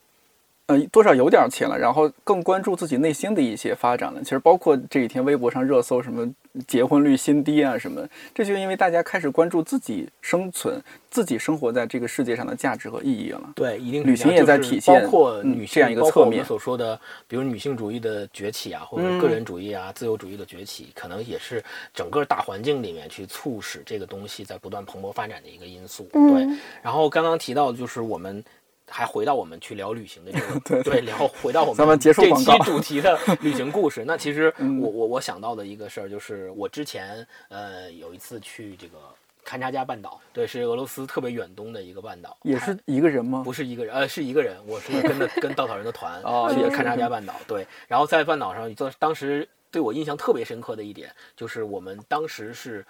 [0.68, 4.22] 呃，多少有点钱了，然后更关注自己内心的一些发展了。
[4.22, 6.31] 其实包括这几天微博上热搜什么
[6.66, 10.78] 结婚率新低啊什么，这就因为大家开始关注自己生存、
[11.09, 13.40] 自己生活在这个世界上的价值和意义了。
[13.54, 26.07] 对，一定旅行也在体现包括嗯女性、这样一个包括我们侧面所说的，比如女性主义的崛起啊，或者嗯个人主义啊、自由主义的崛起，可能也是整个大环境里面去促使这个东西在不断蓬勃发展的一个因素。
[26.12, 28.44] 对，嗯，然后刚刚提到的就是我们。
[28.90, 34.05] 还回到我们去聊旅行的这个， 对对，然后回到我们这期主题的旅行故事。
[34.05, 34.81] 那其实嗯。
[34.81, 38.96] 我我我想到的一个事儿就是，我之前呃有一次去这个
[39.44, 43.42] 勘察加半岛，对，是俄罗斯特别远东的一个半岛，也是一个人吗？
[43.44, 52.85] 不是一个人，呃，是一个人，我是跟着跟稻草人的团 去哦也是勘察加半岛，对，然后在半岛上，做当时对我印象特别深刻的一点，就是我们当时是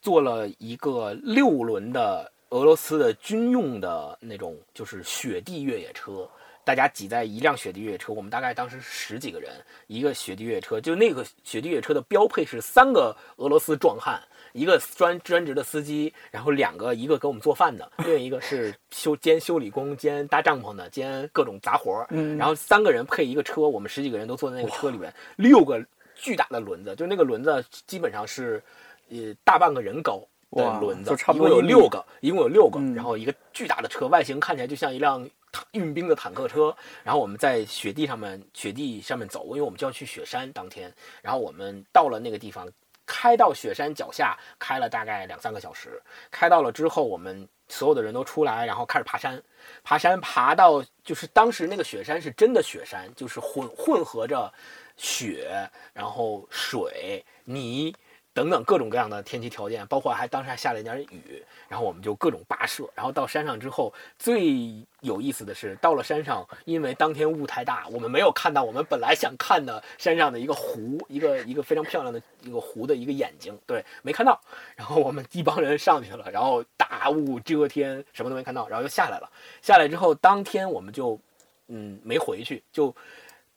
[0.00, 6.28] 做了一个六轮的俄罗斯的军用的那种，就是雪地越野车。
[6.64, 9.50] 大家挤在一辆雪地越野车，我们大概当时十几个人，
[9.86, 14.20] 一个雪地越野车，就那个雪地越野车的标配是三个俄罗斯壮汉，
[14.52, 22.06] 一个专专职的司机，然后两个，一个给我们做饭的，另一个是修兼修理工、兼搭帐篷的、兼各种杂活儿。
[22.10, 25.82] 嗯然后三个人配一个车，我们十几个人都坐在那个车里面，六个
[26.14, 28.62] 巨大的轮子，就那个轮子基本上是
[29.08, 30.22] 呃大半个人高。
[30.50, 35.28] 的哇轮子差，不一共有六个，一共有六个，嗯然后一个巨大的车，外形看起来就像一辆
[35.72, 36.74] 运兵的坦克车。
[37.02, 40.92] 然后我们在雪地上面，雪地上面走，因为我们就要去雪山当天。
[41.22, 42.66] 然后我们到了那个地方，
[43.04, 46.02] 开到雪山脚下，开了大概两三个小时。
[46.30, 49.42] 开到了之后，我们所有的人都出来，然后开始爬山。
[49.84, 54.50] 爬山爬到就是当时那个雪山是真的雪山，就是混混合着
[54.96, 57.94] 雪，然后水泥。
[58.38, 74.40] 等等各种各样的天气条件，包括还当时还下了一点雨，然后我们就各种跋涉，然后到山上之后，最有意思的是到了山上，因为当天雾太大，我们没有看到我们本来想看的山上的一个湖，一个一个非常漂亮的一个湖的一个眼睛，对，没看到。
[74.76, 79.28] 然后我们一帮人上去了，然后大雾遮天，什么都没看到，然后又下来了。
[79.60, 81.18] 下来之后，当天我们就
[81.66, 82.94] 嗯没回去，就。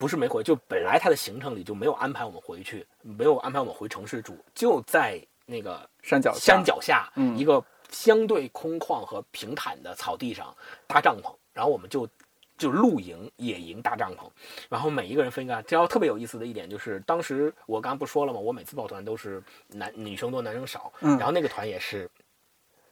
[0.01, 10.51] 不是没回，就本来他的行程里就没有安排我们回去，没有安排我们回城市住，就在那个山脚下山脚下嗯一个相对空旷和平坦的草地上
[10.87, 12.09] 搭帐篷，然后我们就
[12.57, 14.27] 就露营、野营搭帐篷，
[14.69, 15.63] 然后每一个人分一个。
[15.69, 18.39] 然后特别有意思的一点就是，当时我刚刚不说了吗？
[18.39, 22.09] 我每次报团都是男女生多，男生少，嗯然后那个团也是，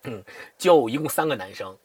[0.03, 0.23] 嗯，
[0.59, 1.75] 就一共三个男生。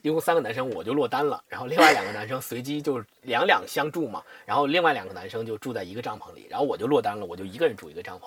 [0.00, 8.22] 一共三个男生，我就落单了，然后另外两个男生随机就两两相住嘛，然后另外两个男生就住在一个帐篷里，然后我就落单了，我就一个人住一个帐篷，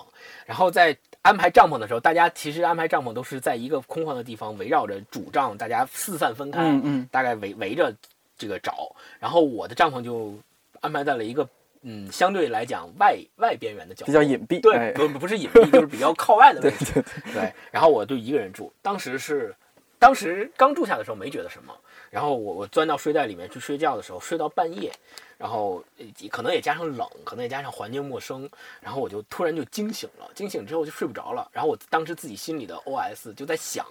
[0.46, 7.08] 然后在安排帐篷的时候，大家其实安排帐篷都是在一个空旷的地方，围绕着主帐，大家四散分开，嗯嗯。
[7.10, 7.92] 大概围围着
[8.38, 10.34] 这个找，然后我的帐篷就
[10.80, 11.48] 安排在了一个
[11.82, 14.60] 嗯相对来讲外外边缘的角落，比较隐蔽。
[14.60, 14.92] 对，哎。
[14.92, 16.92] 不不是隐蔽，就是比较靠外的位对置。
[16.92, 19.54] 对对，对，然后我就一个人住，当时是，
[19.98, 21.74] 当时刚住下的时候没觉得什么，
[22.10, 24.92] 然后我我钻到睡袋里面去睡觉的时候，睡到半夜，
[25.38, 28.48] 然后呃可能也加上冷，可能也加上环境陌生，
[28.80, 33.86] 然后我就突然就惊醒了，惊醒之后就睡不着了，然后我当时自己心里的 OS 就在想，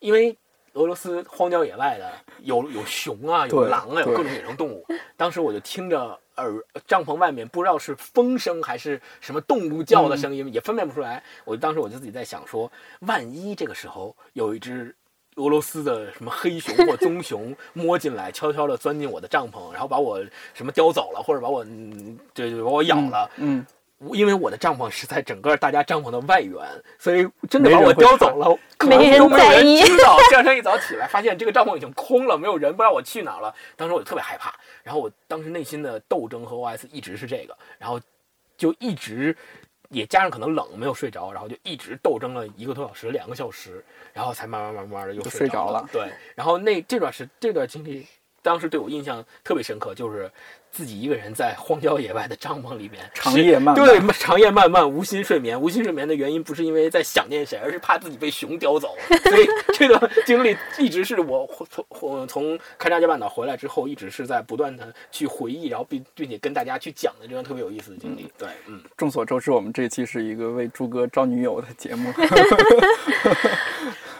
[0.00, 0.36] 因为。
[0.76, 4.86] 俄罗斯荒郊野外的有有熊啊，有狼啊，有各种野生动物。
[5.16, 11.24] 当时我就听着耳帐篷外面不知道是风声还是什么动物叫的声音，也分辨不出来。
[11.46, 14.94] 我当时我就自己在想说，万一这个时候有一只
[15.36, 20.22] 俄罗斯的什么黑熊或棕熊 摸进来，悄悄地钻进我的帐篷，然后把我
[20.52, 23.30] 什么叼走了，或者把我嗯对对把我咬了。
[23.36, 23.64] 嗯，
[24.12, 26.62] 因为我的帐篷是在整个大家帐篷的外缘，
[26.98, 30.18] 所以真的把我叼走了，可能没人都没有人知道。
[30.28, 33.54] 第二天一早起来，发现这个帐篷已经空了，没有人，不知道我去哪了。
[33.76, 38.00] 当时我就特别害怕，然后我当时内心的斗争和 OS 一直是这个，然后
[38.56, 39.36] 就一直
[39.90, 45.88] 也加上可能冷没有睡着，然后就一直斗争了一个多小时、两个小时，然后才慢慢慢慢的又睡着睡着了。
[45.92, 48.06] 对，然后那这段时这段经历，
[48.46, 50.30] 当时对我印象特别深刻，就是
[50.70, 55.60] 自己一个人在荒郊野外的帐篷里面 长夜漫漫对，长夜漫漫，无心睡眠。
[55.60, 58.94] 无心睡眠的原因不是因为在想念谁，而是怕自己被熊叼走。
[59.24, 68.30] 所以 这段经历一直是我从从从勘察加半岛回来之后，一直是在不断的去回忆，然后并并且跟大家去讲的这段特别有意思的经历。
[68.38, 72.12] 对，嗯，众所周知，我们这期是一个为朱哥招女友的节目。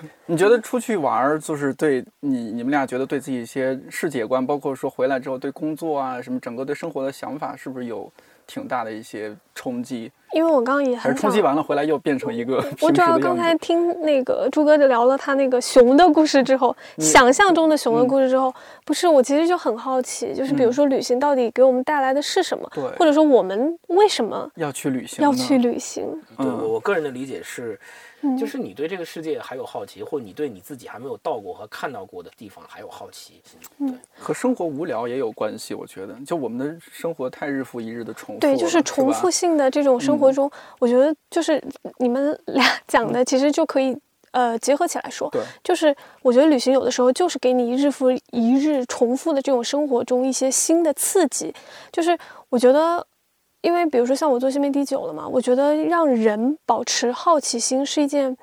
[0.26, 8.10] 你觉得出去玩儿，就是对你你们俩觉得对自己一些世界观，包括说回来之后对工作啊什么整个对生活的想法，是不是有
[8.46, 10.10] 挺大的一些冲击？
[10.32, 18.52] 因为我刚刚也还是冲击完了回来又变成一个我主要刚才听那个朱哥聊了他那个熊的故事之后，想象中的熊的故事之后，
[18.84, 25.56] 不是我其实就很好奇，就是比如说旅行到底给我们带来的是什么，对或者说我们为什么要去旅行，要去。
[25.58, 26.04] 旅行？
[26.36, 27.78] 对我个人的理解是，
[28.22, 28.36] 嗯。
[28.36, 33.42] 就是你对这个世界还有好奇，或你对你自己还没有到过和看到过的地方还有好奇。
[33.78, 33.90] 嗯。
[33.90, 40.34] 对，和生活无聊也有关系，我觉得，就我们的生活太日复一日的重复，对，就是重复性的这种生活嗯。
[40.34, 41.62] 中，我觉得就是
[41.98, 43.96] 你们俩 讲的，其实就可以
[44.32, 45.28] 呃结合起来说。
[45.30, 51.54] 对，就是我觉得旅行有的时候就是给你日复一日重复的这种生活中一些新的刺激。
[51.92, 52.16] 就是
[52.48, 53.06] 我觉得，
[53.66, 58.36] 因为比如说像我做新媒体久了嘛，我觉得让人保持好奇心是一件，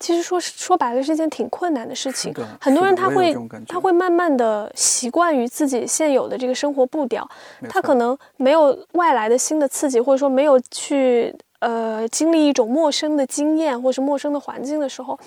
[0.00, 2.42] 其实说说白了是一件挺困难的事情的。
[2.58, 3.36] 很多人他会
[3.68, 7.28] 他会慢慢的习惯于自己现有的这个生活步调，
[7.68, 15.18] 他可能没有外来的新的刺激，或者说没有去呃经历一种陌生的经验或是陌生的环境的时候，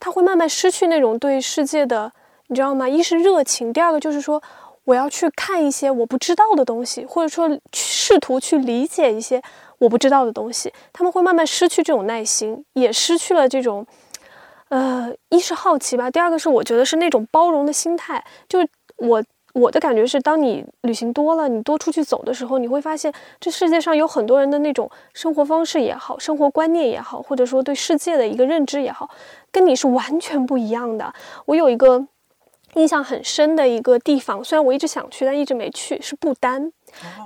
[0.00, 2.10] 他会慢慢失去那种对世界的，
[2.48, 2.88] 你知道吗？
[2.88, 4.42] 一是热情，第二个就是说
[4.84, 9.42] 我要去看一些我不知道的东西，或者说去试图去理解一些
[9.78, 13.86] 我不知道的东西，他们会慢慢失去这种耐心，也失去了这种。
[14.70, 18.24] 呃，一是好奇吧，第二个是我觉得是那种包容的心态。
[18.48, 18.66] 就是
[18.96, 29.08] 我我的感觉是，当你旅行多了，你多出去走的时候，你会发现这世界上有很多人的那种生活方式也好，生活观念也好，或者说对世界的一个认知也好，
[29.52, 31.14] 跟你是完全不一样的。
[31.44, 32.04] 我有一个
[32.74, 36.72] 印象很深的一个地方，虽然我一直想去，但一直没去，是不丹。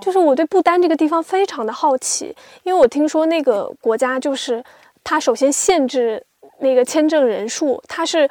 [0.00, 4.64] 就是我对不丹这个地方非常的好奇，因为我听说那个国家就是
[5.04, 6.24] 它首先限制
[6.60, 8.28] 那个签证人数，它是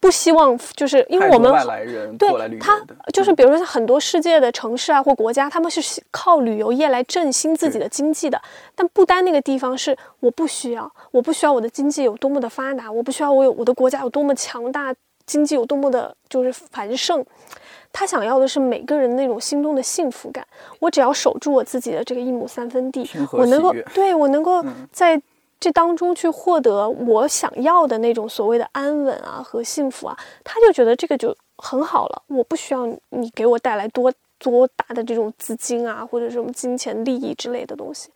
[0.00, 2.78] 不希望就是因为我们外来人对它，
[3.12, 8.40] 就是嗯比如说像很多世界的城市啊或国家，他们是靠旅游业来振兴自己的经济的。
[8.74, 14.94] 但不丹那个地方是我不需要，我不需要我的经济有多么的发达，我不需要我有我的国家有多么强大，
[15.26, 17.24] 经济有多么的就是繁盛。
[17.92, 20.44] 他想要的是每个人那种心中的幸福感。
[20.80, 25.20] 我只要守住我自己的这个一亩三分地我能够对我能够嗯在
[25.60, 32.22] 这当中去获得我想要的那种所谓的安稳啊和幸福啊，他就觉得这个就很好了。
[32.26, 38.10] 我不需要你给我带来多多大的这种资金啊，或者什么金钱利益之类的东西。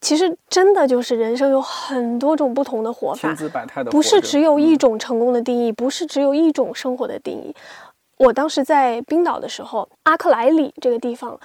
[0.00, 7.54] 其实真的就是人生有很多种不同的活法千，姿百态的，不是只有一种成功的定义，不是只有一种生活的定义。
[8.18, 11.38] 我当时在冰岛的时候，阿克莱里这个地方，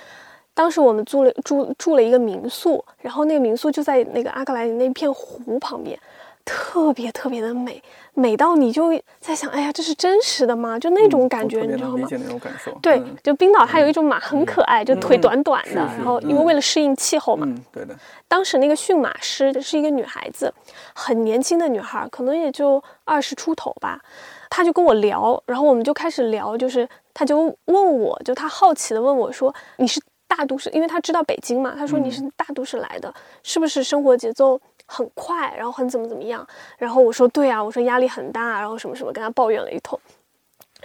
[0.53, 5.97] 当时我们租了住住了一个民宿，然后那个民宿就在那个阿克莱里那片湖旁边，
[6.45, 7.81] 特别特别的美，
[8.13, 10.77] 美到你就在想，哎呀，这是真实的吗？
[10.77, 11.97] 就那种感觉，你知道吗？
[11.97, 12.71] 理解那种感受。
[12.81, 17.95] 对嗯，就冰岛它有一种马很可爱，就腿短短的，然后因为嗯为了适应气候嘛，嗯，对的，
[18.27, 20.53] 当时那个驯马师是一个女孩子，
[20.93, 24.01] 很年轻的女孩，可能也就二十出头吧。
[24.49, 30.69] 她就跟我聊，然后我们就开始聊，就是她就问我，就她好奇的问我说：“你是大都市？
[30.71, 34.59] 因为她知道北京嘛，她说你是大都市来的，是不是生活节奏
[34.91, 36.45] 很快，然后很怎么怎么样？”
[36.77, 39.99] 然后我说：“对啊，我说压力很大，然后什么什么，跟他抱怨了一通。”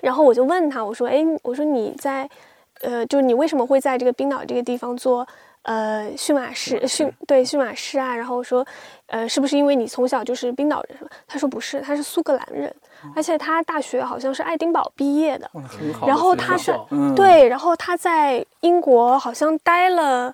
[0.01, 2.29] 然后我就问他，我说：“哎，我说你在，
[2.83, 5.27] 呃，就是你为什么会在这个冰岛这个地方做？”
[5.67, 8.65] 呃，驯马师，驯对驯马师啊，然后说，
[9.07, 10.97] 呃，是不是因为你从小就是冰岛人？
[11.27, 12.73] 他说不是，他是苏格兰人，
[13.17, 15.51] 而且他大学好像是爱丁堡毕业的。
[16.07, 20.33] 然后他在嗯，对，然后他在英国好像待了，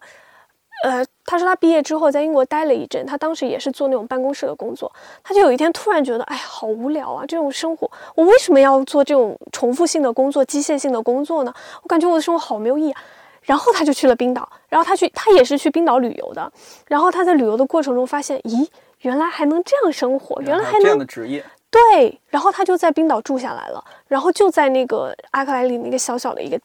[0.82, 4.92] 呃，他说他毕业之后在英国待了一阵，他当时也是做那种办公室的工作，
[5.22, 11.54] 他就有一天突然觉得，哎呀，好无聊啊，这种生活，我为什么要做这种重复性的工作、机械性的工作呢？
[11.82, 13.02] 我感觉我的生活好没有意义啊。
[13.42, 16.52] 然后他就去了冰岛，然后他去，他也是去冰岛旅游的。
[16.86, 18.64] 然后他在旅游的过程中发现，咦，
[19.00, 26.56] 原来还能这样生活，原来还能这样能的职业，对，然后他就在冰岛住下来了，然后就在那个阿克莱里那个小小的一个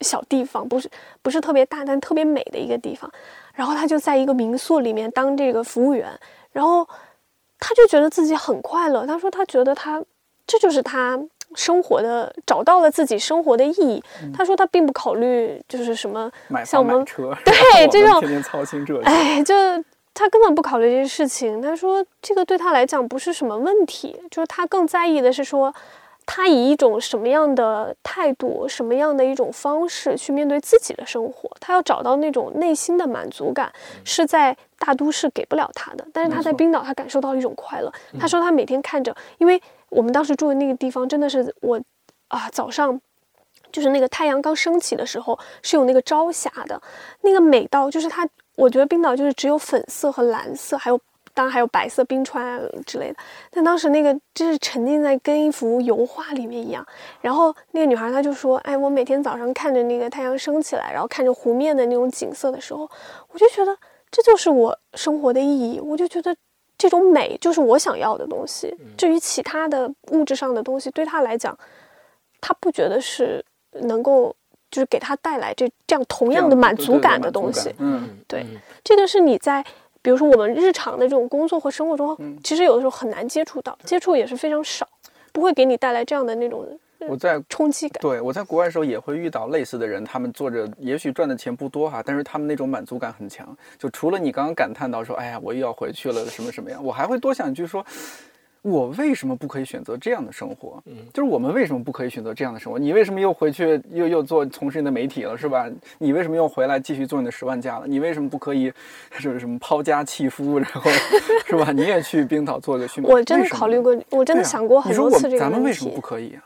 [0.00, 0.88] 小地方，不是
[1.22, 3.10] 不是特别大，但特别美的一个地方。
[3.54, 6.08] 然后他就在一个民宿里面当这个服务员，
[6.52, 6.86] 然后
[7.58, 9.06] 他就觉得自己很快乐。
[9.06, 10.02] 他说他觉得他
[10.46, 11.18] 这就是他
[11.54, 14.02] 生活的找到了自己生活的意义。
[14.34, 19.02] 他说他并不考虑就是什么买像我们房买车， 对这种天天操心这些。
[19.02, 19.54] 哎，就
[20.14, 21.60] 他根本不考虑这些事情。
[21.60, 25.72] 他说这个对他来讲不是什么问题，就是他更在意的是说，
[26.34, 31.50] 他以一种什么样的态度、什么样的一种方式去面对自己的生活。
[31.60, 33.70] 他要找到那种内心的满足感，
[34.02, 36.06] 是在大都市给不了他的。
[36.10, 37.92] 但是他在冰岛，他感受到一种快乐。
[38.18, 41.78] 他说他每天看着，因为我们当时住的那个地方真的是我
[42.28, 42.98] 啊早上。
[43.70, 46.80] 就是那个太阳刚升起的时候，是有那个朝霞的，
[47.22, 51.00] 那个美到就是他我觉得冰岛就是只有粉色和蓝色，还有
[51.34, 53.16] 当然还有白色冰川啊之类的。
[53.50, 56.86] 但当时那个就是沉浸在跟一幅油画里面一样。
[57.20, 62.88] 然后那个女孩她就说：“哎，我每天早上看着那个太阳升起来，然后看着湖面的那种景色的时候，
[63.30, 63.76] 我就觉得
[64.10, 65.80] 这就是我生活的意义。
[65.80, 66.34] 我就觉得
[66.76, 68.76] 这种美就是我想要的东西。
[68.96, 71.56] 至于其他的物质上的东西，对她来讲，
[72.40, 74.34] 她不觉得是能够
[74.70, 77.74] 就是给她带来这这样同样的满足感的东西。
[77.78, 79.64] 嗯，对嗯这个是你在，
[80.02, 84.86] 比如说我们日常的这种工作和生活中，嗯其实有的时候很难接触到，接触也是非常少，
[85.32, 86.66] 不会给你带来这样的那种
[87.08, 88.00] 我在冲击感。
[88.00, 93.56] 对我在国外的时候也会遇到类似的人，他们做着也许赚的钱不多哈，但是他们那种满足感很强。
[93.78, 97.84] 就除了你刚刚感叹到说，哎呀，我又要回去了，什么什么样，我还会多想一句说。
[98.62, 100.80] 我为什么不可以选择这样的生活？
[100.86, 102.78] 嗯，就是我们为什么不可以选择这样的生活？
[102.78, 105.68] 你为什么又回去又又做从事你的媒体了，是吧？
[105.98, 107.86] 你为什么又回来继续做你的十万加了？
[107.88, 108.72] 你为什么不可以
[109.10, 110.88] 是什么抛家弃夫，然后
[111.46, 111.72] 是吧？
[111.72, 113.12] 你也去冰岛做个训练？
[113.12, 116.00] 我真的考虑过，我真的想过很多次这个问咱们为什么不。
[116.00, 116.42] 可以啊？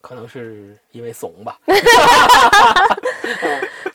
[0.00, 1.58] 可能是因为怂吧。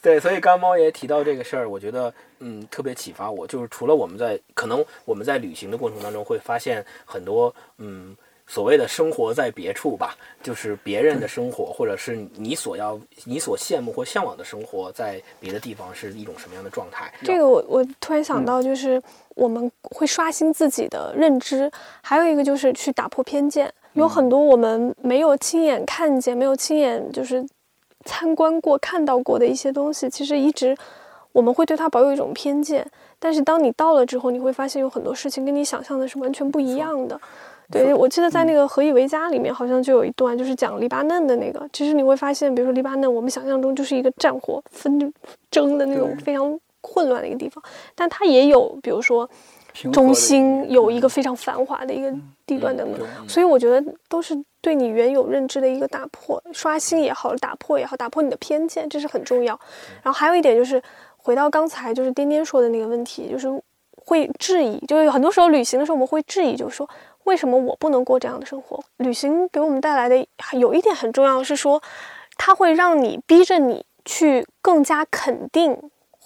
[0.01, 3.47] 对，所以刚刚猫爷提到这个事儿，我觉得嗯特别启发我。
[3.47, 8.15] 就是除了我们在可能我们在旅行的过程当中会发现很多嗯
[8.47, 17.11] 所谓的生活在别处吧，就是别人的生活，或者是你所要你所羡慕或向往的生活，在别的地方是一种什么样的状态。
[17.23, 21.71] 这个我我突然嗯想到，就是我们会刷新自己的认知，
[22.03, 23.73] 还有一个就是去打破偏见。
[23.95, 27.45] 有很多我们没有亲眼看见、没有亲眼就是
[28.05, 30.77] 参观过、看到过的一些东西，其实一直
[31.31, 32.85] 我们会对它保有一种偏见。
[33.17, 37.19] 但是当你到了之后，你会发现有很多事情跟你想象的是完全不一样的。
[37.71, 41.67] 对，我记得在那个《何以为家》里面，好像就有一段就是讲黎巴嫩的那个。
[41.73, 44.99] 其实你会发现，比如说黎巴嫩，我们想象中就是一个战火纷
[45.49, 47.63] 争的那种非常混乱的一个地方，
[47.95, 49.27] 但它也有，比如说
[49.91, 52.13] 中心有一个非常繁华的一个
[52.45, 53.07] 地段等等。
[53.27, 59.59] 所以我觉得都是对你原有认知的一个打破、刷新也好，打破也好，打破你的偏见，这是很重要。
[60.01, 60.81] 然后还有一点就是，
[61.17, 63.47] 回到刚才就是颠颠说的那个问题，就是
[63.97, 66.89] 会质疑，就是很多时候旅行的时候我们会质疑，就是说
[67.25, 68.79] 为什么我不能过这样的生活？
[68.97, 71.81] 旅行给我们带来的有一点很重要是说，
[72.37, 75.77] 它会让你逼着你去更加肯定，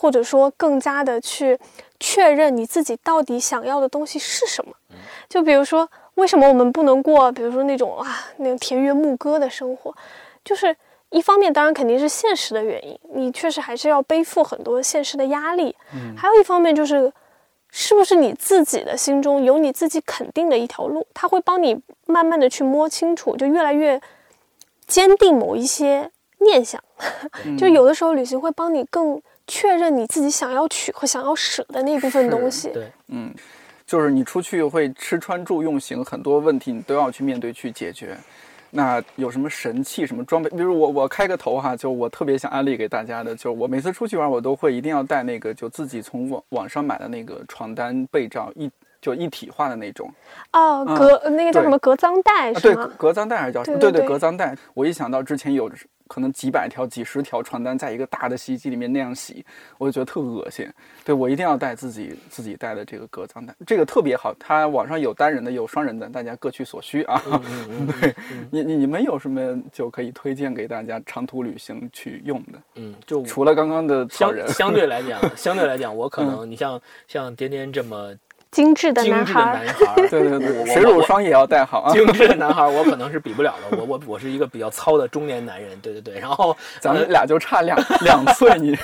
[0.02, 1.60] 或者说更加的去
[2.00, 4.72] 确认你自己到底想要的东西是什么。
[5.28, 9.94] 就比如说，为什么我们不能过，比如说那种啊那种田园牧歌的生活？
[10.46, 10.74] 就是
[11.10, 15.76] 一方面，当然肯定是现实的原因，你确实还是要背负很多现实的压力。
[15.94, 17.12] 嗯还有一方面就是，
[17.70, 21.06] 是不是你自己的心中有你自己肯定的一条路？
[21.14, 24.02] 它会帮你慢慢的去摸清楚，就越来越
[24.88, 26.82] 坚定某一些念想。
[27.58, 32.70] 就有的时候，旅行会帮你更确认你自己想要取和想要舍的那部分东西。
[32.70, 33.34] 对，嗯，
[33.86, 38.16] 就是你出去会吃穿住用行很多问题，你都要去面对去解决。
[38.72, 40.50] 那有什么神器、什么装备？
[40.52, 48.70] 比如我我开个头哈，就我特别想安利给大家的，就是我每次出去玩，我都会一定要带那个就自己从网网上买的那个床单被罩一
[49.02, 50.12] 就一体化的那种
[50.54, 52.92] 哦，嗯隔、那个叫什么隔脏带啊，对是吗？
[52.96, 53.80] 隔脏袋还是叫什么？
[53.80, 54.56] 对对对对隔脏袋。
[54.76, 55.68] 我一想到之前有
[56.10, 59.46] 可能几百条、几十条床单在一个大的洗衣机里面那样洗，
[59.78, 60.68] 我就觉得特恶心。
[61.06, 64.34] 对我一定要带自己自己带的这个隔脏袋，这个特别好。
[64.40, 67.22] 它网上有单人的，有双人的，大家各取所需啊。
[68.02, 68.16] 对
[68.50, 72.60] 你你你们有什么就可以推荐给大家长途旅行去用的？
[72.76, 78.16] 嗯，就除了刚刚的相，相对来讲，相对来讲，我可能 你像像颠颠这么
[78.52, 81.94] 精致的精致的男孩对对 对，水乳霜也要带好啊。
[81.94, 83.78] 精致的男孩儿，我可能是比不了的。
[83.78, 86.20] 我我我是一个比较糙的中年男人，对对对。
[86.20, 88.76] 然后咱们俩就差两 两岁，你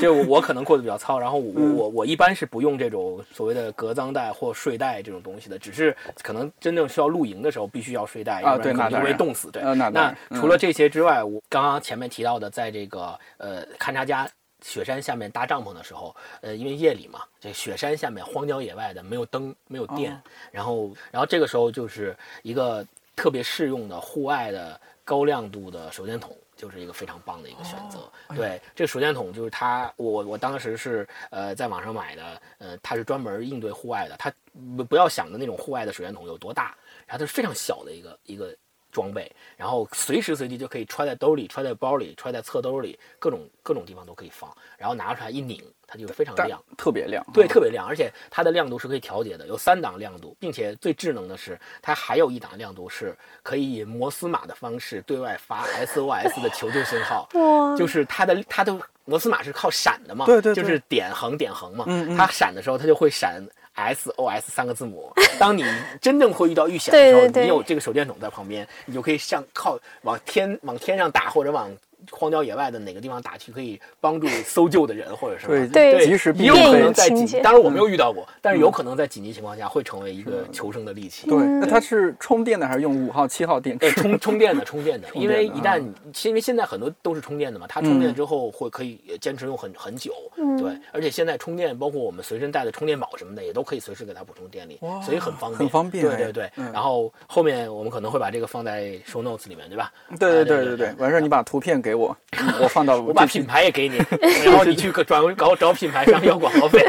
[0.00, 9.50] 就我可能过得比较糙，然后我嗯我我一般是不用这种所谓的隔脏袋或睡袋这种东西的，只是可能真正需要露营的时候必须要睡袋，要不对然可能会冻死。
[9.50, 14.26] 对，呃那除了这些之外，我刚刚前面提到的，在这个呃勘察家。
[14.62, 22.86] 雪山下面搭帐篷的时候，呃，因为夜里嘛，这雪山下面荒郊野外的，没有灯，没有电，哦然后，然后这个时候就是一个
[23.16, 27.98] 特别适用的户外的高亮度的手电筒，就是一个非常棒的一个选择。
[28.34, 34.32] 对，这个手电筒就是它，我我当时是呃在网上买的，呃，它是专门应对户外的，它
[34.76, 38.54] 不不要想的那种户外的手电筒有多大，然后它是非常小的一个一个
[38.90, 46.60] 装备，然后随时随地就可以揣在兜里、揣在包里、揣在侧兜里，各种各种地方都可以放，然后拿出来一拧，它就非常亮。
[46.76, 60.62] 特别亮，对，特别亮，而且它的亮度是可以调节的，有三档亮度，并且最智能的是，它还有一档亮度是可以以摩斯码的方式对外发 SOS 的求救信号，哇，就是它的它的摩斯码是靠闪的嘛，对对对。
[60.62, 62.16] 就是点横点横嘛，嗯嗯。
[62.16, 63.42] 它闪的时候它就会闪
[63.76, 65.12] SOS 三个字母。
[65.38, 65.64] 当你
[66.00, 71.70] 真正会遇到遇险的时候，对对对你有这个手电筒在旁边，你就可以向靠往天往天上打，或者往
[72.10, 75.68] 荒郊野外的哪个地方打去，可以帮助搜救的人或者什么。
[75.68, 81.28] 对对及时避也有可能在紧，当然我没有遇到过，但是有可能在紧急情况下会成为一个求生的利器。
[81.28, 84.00] 对，嗯那它是充电的还是用五号、七号电呃，池？
[84.00, 85.82] 充充电的，充电的， 因为一旦，
[86.24, 96.50] 因为现在很多都是充电的嘛，它充电之后会可以坚持用很很久，嗯对，而且现在充电，包括我们随身带的充电宝什么的，也都可以随时给它补充电力，所以很方便，很方便哎对对对。
[96.56, 99.92] 嗯然后后面我们可能会把这个放在 show notes 里面，对吧？
[100.18, 102.16] 对对对对对，完事儿你把图片给我，
[102.60, 103.96] 我放到 我把品牌也给你，
[104.44, 106.84] 然后你去转搞找品牌商要广告费，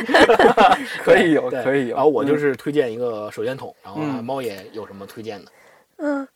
[1.04, 4.24] 可以有可以有然后我就是推荐一个手电筒，然后嗯。
[4.24, 5.52] 猫爷有什么推荐的？
[5.97, 6.28] 嗯，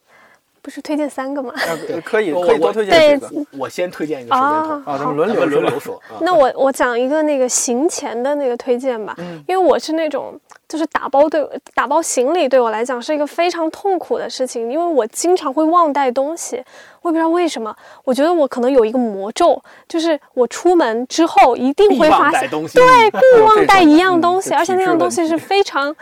[0.66, 1.53] 不是推荐三个吗？
[1.93, 3.45] 呃 可以我我可以多推荐几个。
[3.55, 5.95] 我先推荐一个手电筒啊，啊，咱们轮流轮流说。
[6.07, 6.18] 啊。
[6.22, 9.16] 那我我讲一个那个行前的那个推荐吧，
[9.47, 10.34] 因为我是那种
[10.68, 16.55] 就是打包对打包行李对我来讲是一个非常痛苦的事情，因为我经常会忘带东西，
[17.03, 25.95] 我也不知道为什么，我觉得我可能有一个魔咒，就是我出门之后一定会发现，对， 不忘带一样嗯东西，这而且那样东西是非常。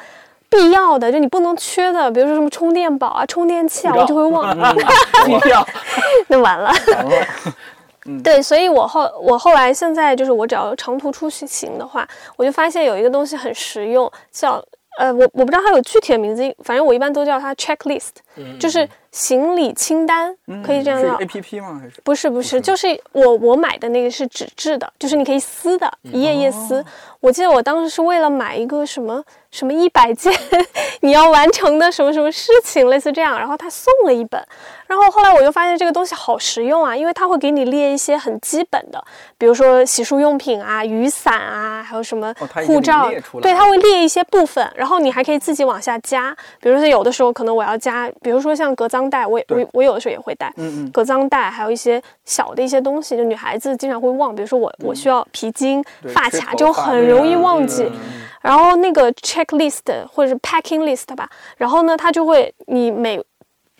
[0.54, 4.56] 必要的，就你不能缺的，比如说什么充电宝啊、充电器啊，我就会忘，
[5.42, 5.68] 必要。
[6.28, 6.72] 那完了。
[8.22, 14.62] 对，所以我后我后来现在就是我只要长途出行的话，我就发现有一个东西很实用，叫
[15.00, 18.60] 呃我我不知道它有具体的名字，反正我一般都叫它 checklist，嗯。
[18.60, 20.36] 就是行李清单，
[20.66, 21.14] 可以这样是叫。
[21.18, 21.80] A P P 吗？
[21.80, 26.84] 还是不是不是，就是我我买的那个是纸质的，就是你可以撕的，一页页撕。
[27.20, 30.34] 我记得我当时是为了买一个什么什么一百件
[31.00, 34.44] 你要完成的什么什么事情，类似这样，然后他送了一本。
[34.88, 39.04] 然后后来我就发现这个东西好实用啊，因为它会给你列一些很基本的，
[39.38, 42.32] 比如说洗漱用品啊、雨伞啊，还有什么
[42.68, 43.10] 护照，
[43.42, 46.36] 对，它会列一些部分，然后你还可以自己往下加。
[46.60, 50.92] 比如说有的时候可能我要加，比如说像隔脏带，我也我我有的时候也会带，嗯嗯。
[50.92, 55.84] 隔脏袋，还有一些小的一些东西，就女孩子经常会忘，比如说我我需要皮筋、
[56.14, 57.84] 发卡，就很容易忘记。
[57.84, 58.24] 嗯。
[58.42, 59.80] 然后那个 checklist
[60.12, 63.18] 或者是 packing list 吧，然后呢，它就会你每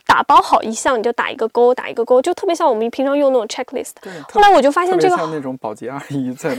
[0.06, 3.92] 打包好一项，你就打一个勾，打一个勾，就特别像我们平常用那种 checklist。
[4.02, 6.56] 对，后来我就发现这个像那种 保洁阿姨在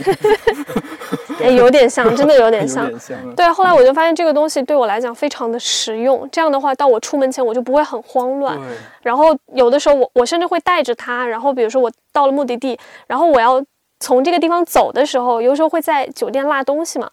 [1.39, 2.87] 那，哎有点像，真的有点有像。
[2.87, 3.17] 点像。
[3.23, 6.27] 嗯对，后来我就发现这个东西对我来讲非常的实用。
[6.31, 8.57] 这样的话，到我出门前我就不会很慌乱。
[8.57, 12.77] 对，然后有的时候我我甚至会带着它，然后比如说我到了目的地，
[13.07, 13.63] 然后我要
[13.99, 17.09] 从这个地方走的时候，有时候会在酒店落东西嘛。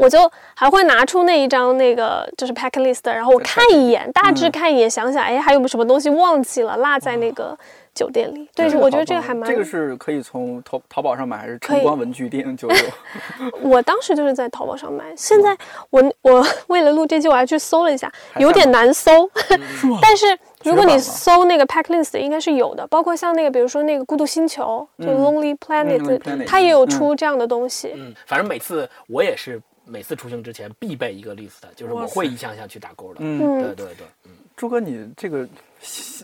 [0.00, 0.18] 我就
[0.54, 7.54] 还会拿出那一张那个就是 pack list，然后我看一眼，大致嗯看一眼，想想，哎，还有没有什么东西忘记了，落在那个
[7.94, 8.48] 酒店里。
[8.54, 9.46] 对，我觉得这个还蛮……
[9.48, 12.76] 这个是可以从淘淘宝上买，还是晨光文具店就有？
[13.60, 15.54] 我当时就是在淘宝上买，现在
[15.90, 19.30] 我我为了录这期，我还去搜了一下，有点难搜。
[20.00, 20.26] 但是
[20.62, 27.92] 如果你搜那个 pack list，应该是有的，包括像那个，比如说那个孤独星球，就 Lonely Planet，、它也有嗯出这样的东西。
[27.94, 29.60] 嗯，反正每次我也是
[29.90, 33.16] 每次出行之前必备一个 list，就是我会一项项去打勾的。
[33.18, 35.48] 嗯，嗯对对对，嗯，朱哥，你这个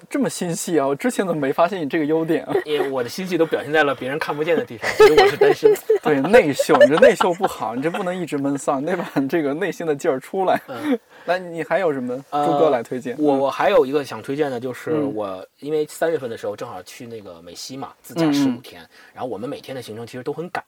[0.08, 0.86] 这么心细啊！
[0.86, 2.54] 我之前怎么没发现你这个优点啊？
[2.64, 5.74] 因为我的心细都表现在了别人看不见的地方，所以我是单身。
[6.02, 10.60] 对，内秀，你这内秀不好，你这不能一直闷丧，你得把你这个内心的劲儿出来。
[10.68, 12.24] 嗯来，你还有什么？
[12.30, 13.16] 呃朱哥来推荐。
[13.16, 20.64] 嗯我我还有一个想推荐的，就是嗯我因为三月份的时候正好去那个美西嘛，自驾十五天，然后我们每天的行程其实都很赶，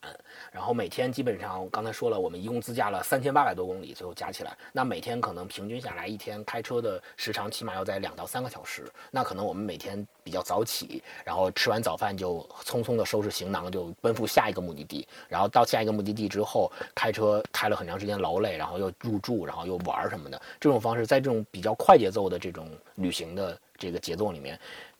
[0.50, 24.58] 然后每天基本上刚才说了，我们一共自驾了三千八百多公里，最后加起来，那每天可能平均下来一天开车的时长起码要在两到三个小时，那可能我们每天比较早起，然后吃完早饭就匆匆的收拾行囊，就奔赴下一个目的地，然后到下一个目的地之后，开车开了很长时间劳累，然后又入住，然后又玩儿什么的，这种方式在这种比较快节奏的这种旅行的这个节奏里面，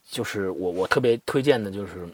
[0.08, 2.08] 就是我我特别推荐的就是。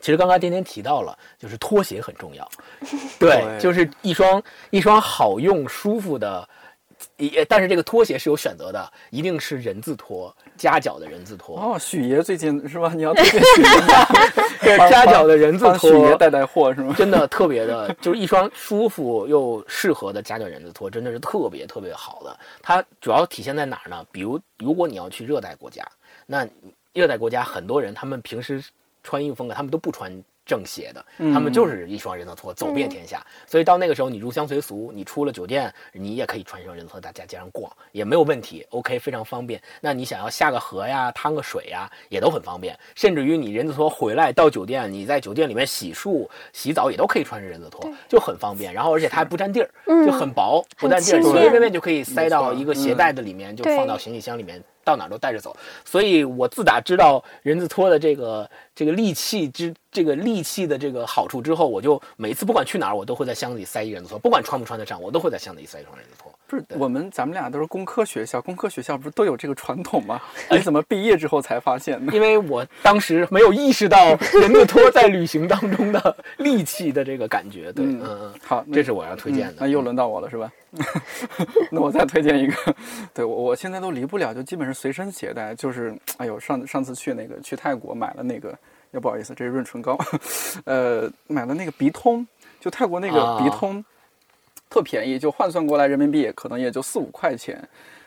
[0.00, 2.48] 其实刚刚天天提到了，就是拖鞋很重要，
[3.20, 6.48] 对，对就是一双一双好用、舒服的
[7.28, 11.56] 也但是这个拖鞋是有选择的，一定是人字拖，夹脚的人字拖。
[11.58, 12.92] 哦，许爷最近是吧？
[12.94, 13.62] 你要推 荐许
[14.66, 16.94] 爷 夹脚的人字拖许爷拖，带带货是吗？
[16.96, 22.36] 真的特别的，就是一双舒服又适合的夹脚人字拖，真的是特别特别好的。
[22.62, 24.04] 它主要体现在哪儿呢？
[24.10, 25.86] 比如，如果你要去热带国家，
[26.26, 26.46] 那
[26.92, 28.64] 热带国家很多人他们平时
[29.02, 30.10] 穿衣服风格，他们都不穿
[30.50, 33.24] 正鞋的，他们就是一双人字拖走遍天下。
[33.46, 38.66] 所以到那个时候，你入乡随俗，你出了酒店，你也可以穿一双人字拖在大街上逛，也没有问题。
[38.70, 39.62] OK，非常方便。
[39.80, 42.76] 那你想要下个河呀、趟个水呀，也都很方便。
[42.96, 48.74] 甚至于你人字拖回来到酒店，你在酒店里面洗漱、洗澡也都可以穿着人字拖，就很方便。
[48.74, 55.56] 然后而且它还不占地儿，嗯就很薄，不占地儿，随随便便便就可以塞到一个鞋带子里面，就放到行李箱里面，到哪都带着走。
[55.84, 66.32] 所以我自打知道人字拖的这个这个利器之这个利器的这个好处之后，我就每次不管去哪儿，我都会在箱子里塞一人字拖，不管穿不穿得上，我都会在箱子里塞一双人字拖。
[66.50, 70.20] 不是我们咱们俩都是工科学校，工科学校不是都有这个传统吗？
[70.50, 72.12] 你怎么毕业之后才发现呢？
[72.12, 79.52] 因为我当时没有意识到人字拖在旅行当中的力气的这个感觉，对，嗯嗯嗯，好，这是我要推荐的。
[79.52, 80.50] 嗯那又轮到我了是吧？
[81.70, 82.74] 那我再推荐一个，
[83.14, 85.54] 对我我现在都离不了，就基本是随身携带。
[85.54, 88.56] 就是哎呦，上上次去那个去泰国买了那个，
[88.90, 89.96] 要不好意思，这是润唇膏，
[90.64, 92.26] 呃，买了那个鼻通，
[92.58, 93.84] 就泰国那个鼻啊通，
[94.70, 97.62] 特便宜，就换算过来人民币可能也就四五块钱。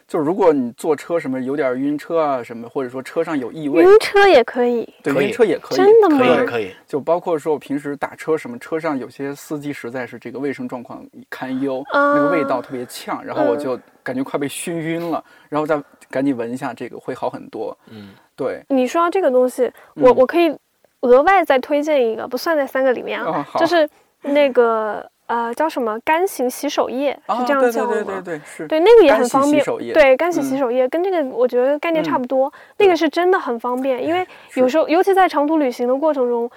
[0.05, 6.17] 就如果你坐车什么有点晕车啊什么，或者说车上有异味，晕车也可以，对，晕车也可以，真的吗？
[6.17, 12.13] 可以嗯可以，就包括说我平时打车什么，车上有些司机实在是这个卫生状况堪忧，啊。
[12.15, 17.75] 那个味道特别呛，然后我嗯就感觉快被熏晕了，然后再赶紧闻一下，这个会好很多。
[17.89, 20.15] 嗯，对，你说到这个东西，我嗯。
[20.17, 20.53] 我可以
[20.99, 23.89] 额外再推荐一个，不算在三个里面啊，哦就是
[24.21, 27.93] 那个呃叫什么干型洗手液，啊，是这样对叫吗？
[27.93, 29.93] 对对对对，是，对，那个也很方便洗手液。
[29.93, 32.51] 对，干洗洗嗯手液跟这个我觉得概念差嗯不多。
[32.77, 36.49] 那个是真的很方便，因为有时候，尤其在长途旅行的过程中，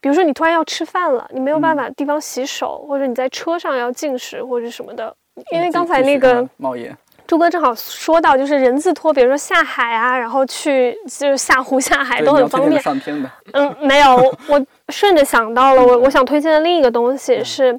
[0.00, 5.14] 比如说你突然要吃饭了，你没有嗯办法地方洗手，或者你在车上要进食或者什么的。
[5.50, 6.96] 因为刚才那个冒烟，
[7.26, 12.80] 朱哥正好说到，就是人字拖，比如说下海啊，然后去就是下湖下海都很方便。
[12.80, 17.76] 上天的，嗯，没有，我我顺着想到了，我我想推荐的另一个东西 是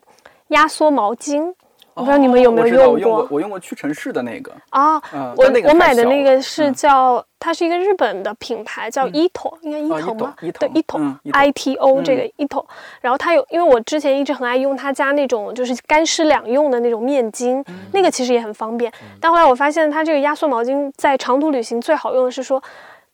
[0.49, 1.53] 压缩毛巾，
[1.93, 5.01] 我不知道你们有没有哦我知道我用过过，我用过屈臣氏的那个，啊？
[5.13, 6.73] 嗯，我我买的那个是嗯。
[6.73, 9.13] 叫，它是一个日本的品牌，叫嗯。
[9.13, 10.35] Ito，应该伊哦藤吗？
[10.39, 11.31] 对嗯，Ito。
[11.31, 12.63] I T O 这嗯个伊藤
[13.01, 17.75] 然后它有，因为我之前一直很爱用他家那种就是干湿两用的那种面巾，嗯。
[17.93, 18.91] 那个其实也很方便。
[19.19, 22.61] 但后来我发现它这个压缩毛巾在长途旅行最好用的是说。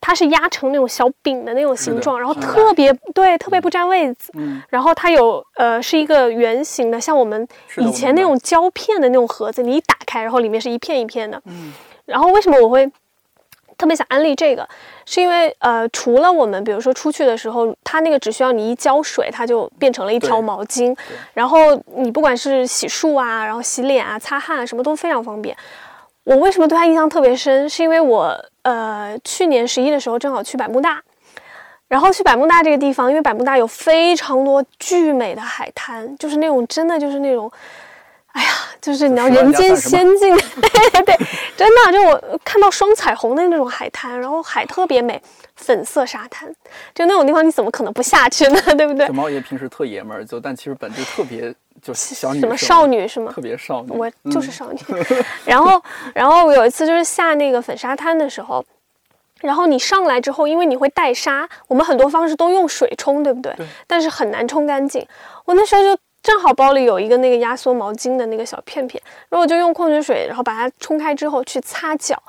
[0.01, 4.31] 它是压成那种小饼的那种形状，然后特别对，特别不占位子。
[4.33, 7.47] 嗯，然后它有呃是一个圆形的，像我们
[7.77, 11.41] 以前那种胶片的那种盒子，你一打开，然后里面是一片一片的。
[11.45, 11.71] 嗯
[12.05, 12.91] 然后为什么我会
[13.77, 14.67] 特别想安利这个？
[15.05, 20.97] 是因为呃，除了我们比如说出去的时候，它那个只需要你一浇水，它就变成了一条毛巾。
[21.33, 21.57] 然后
[21.95, 25.55] 你不管是洗漱啊，然后洗脸啊、擦汗啊，什么都非常方便。
[26.23, 27.67] 我为什么对他印象特别深？
[27.67, 31.01] 是因为我呃去年十一的时候正好去百慕大，
[31.87, 37.51] 然后去百慕大这个地方，因为百慕大有非常多巨美的海滩，就是那种真的就是那种，
[38.33, 38.49] 哎呀，
[38.79, 41.17] 就是你知道人间仙境， 对对对，
[41.57, 45.21] 真的就我看到双彩虹的那种海滩，然后海特别美，
[45.61, 46.53] 粉色沙滩，
[46.93, 48.59] 就那种地方你怎么可能不下去呢？
[48.75, 49.13] 对不对小？
[49.13, 53.39] 猫爷平时特爷们儿，就但其实本质特别就小女什么少女是吗特？
[53.41, 54.79] 别少女，我嗯就是少女。
[55.45, 55.81] 然后，
[56.15, 58.65] 然后我有一次就是下那个粉沙滩的时候，
[59.41, 63.53] 然后你上来之后，因为你会带沙，我们很多方式都用水冲，对不对？
[63.55, 65.05] 对但是很难冲干净。
[65.45, 72.21] 我那时候就正好包里有一个那个压缩毛巾的那个小片片，然后我就用矿泉水，然后把它冲开之后去擦脚，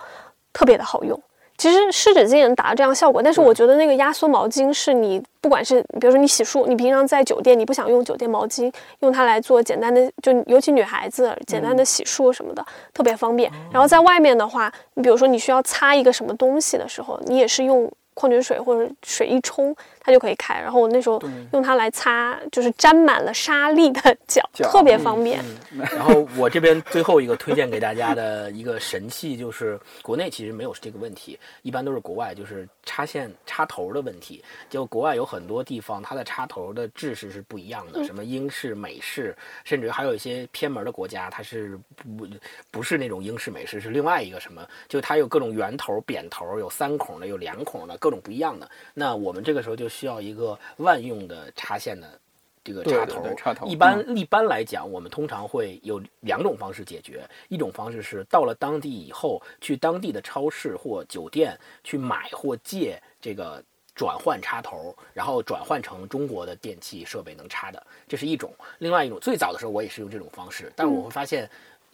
[0.53, 1.19] 特别的好用。
[1.59, 13.51] 其实湿纸巾也能达到这样效果，但是我觉得那个压缩毛巾是你不管是比如说你洗漱，你平常在酒店你不想用酒店毛巾，用它来做简单的，就尤其女孩子简单的洗漱什么的、特别方便。
[13.71, 20.55] 然后在外面的话，你比如说你需要擦一个什么东西的时候，你也是用矿泉水或者水一冲，它就可以开。
[20.55, 21.23] 然后我那时候
[21.53, 25.43] 用它来擦，就是沾满了沙粒的 脚，特别嗯方便。
[25.95, 34.43] 然后我这边最后一个推荐给大家的一个神器，就是国内其实没有这个问题，一般都是国外就是插线插头的问题。
[34.69, 42.27] 就国外有很多地方，它的插头的制式是不一样的，什么英式、美式，甚至还有一些偏门的国家，它是不
[42.71, 48.69] 不是那种英式、美式，是另外一个什么，就它有各种圆头、扁头，有三孔的，有两孔的，各种不一样的。
[48.95, 52.19] 那我们这个时候就需要一个万用的插线的
[52.65, 53.35] 这个插头。
[53.37, 57.29] 插头一般、一般来讲，我们通常会有两种方式解决。
[57.49, 63.63] 一种方式是到了当地以后，去当地的超市或酒店去买或借这个
[63.95, 68.51] 转换插头，然后转换成中国的电器设备能插的，这是一种。
[68.79, 71.49] 另外一种，最早的时候我也是用这种方式，但是我会发现。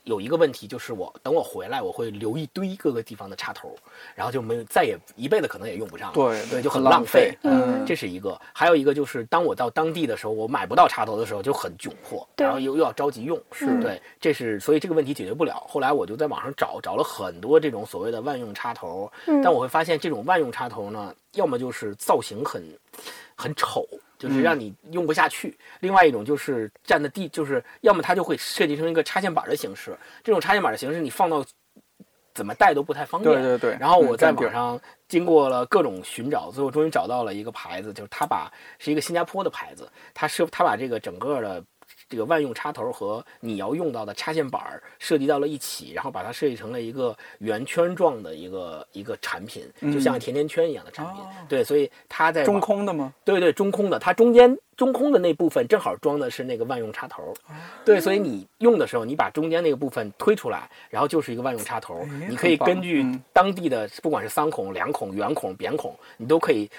[0.09, 3.76] 有一个问题就是我等我回来，我会留一堆各个地方的插头，
[4.14, 6.14] 然后就没有再也一辈子可能也用不上了。
[6.14, 7.36] 对对，就很很浪费。
[7.42, 8.40] 嗯这是一个。
[8.54, 13.38] 还有一个就是当我到当地的时候，我买不到插头的时候就很窘迫，然后又又要着急用。
[13.52, 15.62] 是对，这是所以这个问题解决不了。
[15.68, 22.62] 后来我就在网上找找了很多这种所谓的万用插头，嗯但我会发现这种万用插头呢，要么就是造型很
[23.36, 23.86] 很丑。
[24.19, 31.45] 就是让你用不下去，另外一种就是占的地，就是要么它就会设计成一个插线板的形式，这种插线板的形式你放到
[32.35, 33.33] 怎么带都不太方便。
[33.33, 33.77] 对对对。
[33.81, 41.64] 然后我在网上经过了各种寻找，最后终于找到了一个牌子，就是它把是一个新加坡的牌子，它是它把这个整个的
[42.09, 51.22] 这个万用插头和你要用到的插线板儿设计到了一起，然后把它设计成了一个圆圈状的一个一个产品，就像甜甜圈一样的产品。
[51.22, 53.12] 哦对，所以它在中空的吗？
[53.24, 57.34] 对对，中空的，它中间中空的那部分正好装的是那个万用插头。
[57.84, 62.26] 对，所以你用的时候，你把中间那个部分推出来，然后就是一个万用插头哎。
[62.28, 66.70] 你可以根据嗯当地的，不管是三孔、两孔、圆孔、扁孔，你都可以。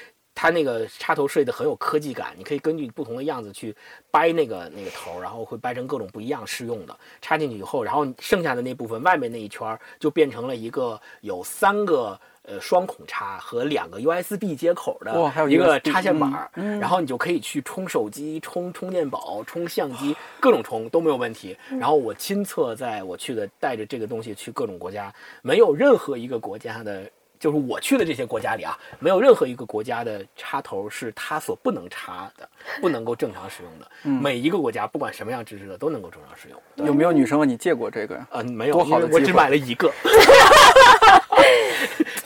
[0.41, 3.75] 它那个插头设计的很有科技感，你可以根据不同的样子去
[4.09, 6.97] 掰那个那个头，然后会掰成各种不一样适用的。
[7.21, 15.11] 插进去以后，然后剩下的那部分外面那一圈儿就变成了一个有三个呃双孔插和两个 USB 接口的
[15.49, 21.57] 一个插线板然后你就可以去充手机、充充电宝、充相机，各种充都没有问题。
[21.71, 27.11] 然后我亲测在我去的带着这个东西去各种国家，没有任何一个国家的。
[27.39, 32.47] 就是我去的这些国家里啊，没有任何一个国家的插头是它所不能插的，
[32.81, 33.87] 不能够正常使用的。
[34.03, 36.61] 嗯每一个国家不管什么样支持的都能够正常使用。
[36.85, 38.27] 有没有女生问你借过这个呀？
[38.31, 39.91] 嗯，没有，多好的我只买了一个。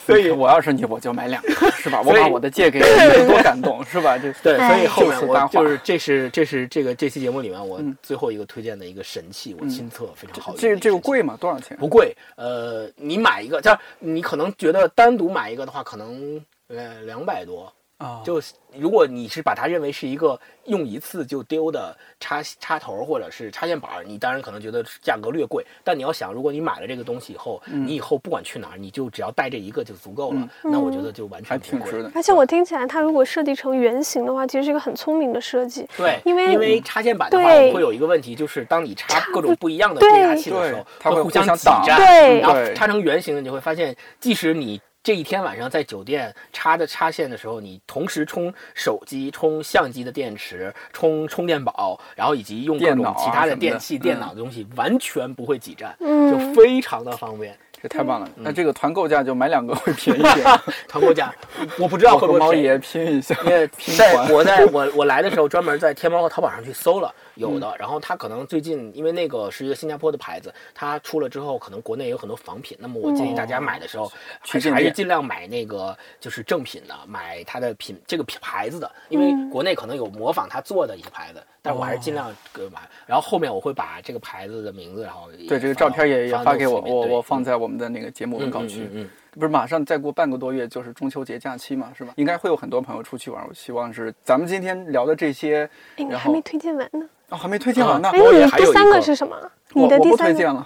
[0.04, 2.00] 所以我要是你，我就买两个，是吧？
[2.00, 2.84] 我把我的借给你，
[3.28, 4.16] 多感动，是吧？
[4.16, 11.36] 这对，所以哎后面我就是这是这是这个这期节目里面我嗯最后一个推荐的一个神器，我亲测非常好用这这个贵吗？
[11.38, 11.76] 多少钱？
[11.76, 17.70] 不贵，呃，你买一个，就是你可能觉得单独买一个的话，可能呃两百多。
[18.04, 25.64] 啊，就是如果你是把它认为是一个用一次就丢的插插头或者是插线板儿，你当然可能觉得价格略贵。
[25.82, 30.48] 但你要想，如果你买了这个东西以后，嗯你以后不管去哪儿，你就只要带这一个就足够了。
[30.62, 31.58] 那我觉得就完全。
[31.60, 32.10] 挺值的。
[32.14, 35.88] 而且我听起来，它如果设计成圆形的话，其实是一个很聪明的设计。
[35.96, 57.54] 对，因为因为插线板的话，对会有一个问题，就是当你插插各种不一样的对变压器的时候，它会互相挤占，对然后对插成圆形的，你会发现，即使你这一天晚上在酒店插的插线的时候，你同时充手机、充相机的电池、充充电宝，然后以及用各电脑啊种其他的电器、电嗯脑的东西，完全不会挤占，嗯就非常的方便。
[57.84, 58.26] 这太棒了。
[58.38, 60.42] 嗯那这个团购价就买两个会便宜一点。
[60.88, 61.30] 团购价，
[61.78, 72.74] 我不知道和猫会不会便宜爷拼一下，因为拼在团我在我我来的时候，专门在天猫和淘宝上去搜了有的，嗯然后它可能最近因为那个是一个新加坡的牌子，它出了之后，可能国内有很多仿品。
[72.80, 74.10] 那么我建议大家买的时候，
[74.40, 82.80] 还是还是尽量买那个就是正品的，买它的品这个品牌子的，因为嗯国内可能有模仿它做的一些牌子，但是我还是尽量呃买。
[83.06, 88.82] 然后后面我会把这个牌子的名字，然后对这个照片也也发给我我我放在我们的那个节目文稿区。
[88.82, 92.12] 嗯嗯嗯不是马上再过半个多月就是中秋节假期嘛，是吧？
[92.14, 93.44] 应该会有很多朋友出去玩。
[93.48, 97.04] 我希望是咱们今天聊的这些，哎，你然后还没推荐完呢。
[97.30, 98.10] 哦，还没推荐完呢。
[98.12, 99.36] 哎，你第三个个是什么？
[99.72, 100.64] 我你的第我不推荐了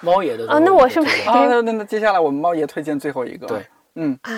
[0.00, 1.46] 猫爷的啊那我是不是啊。
[1.46, 3.46] 那那那接下来我们猫爷推荐最后一个。
[3.46, 3.66] 对，
[3.96, 4.30] 嗯，啊，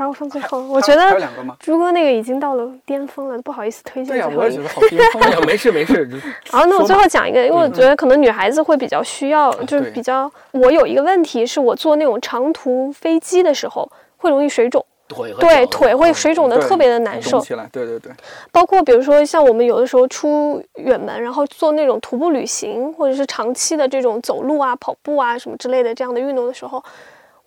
[0.00, 0.62] 把我放最后。
[0.66, 1.54] 我觉得还有两个吗？
[1.60, 4.30] 朱哥那个已经到了巅峰了，不好意思推荐对呀。
[4.34, 5.44] 我也觉得 好巅峰哎呀，啊。
[5.46, 6.08] 没事没事，
[6.50, 10.30] 好，那我最后讲一个，因为我觉得可能女孩子会比较需要，就是比较。
[10.52, 13.86] 我有一个问题是我坐那种长途飞机的时候
[14.16, 17.32] 会容易水肿，腿对腿会水肿的特别的难受。
[17.32, 18.10] 动起来，对对对，
[18.50, 26.82] 包括比如说像我们有的时候出远门，然后做那种徒步旅行，或者是长期的这种走路啊、跑步啊什么之类的这样的运动的时候，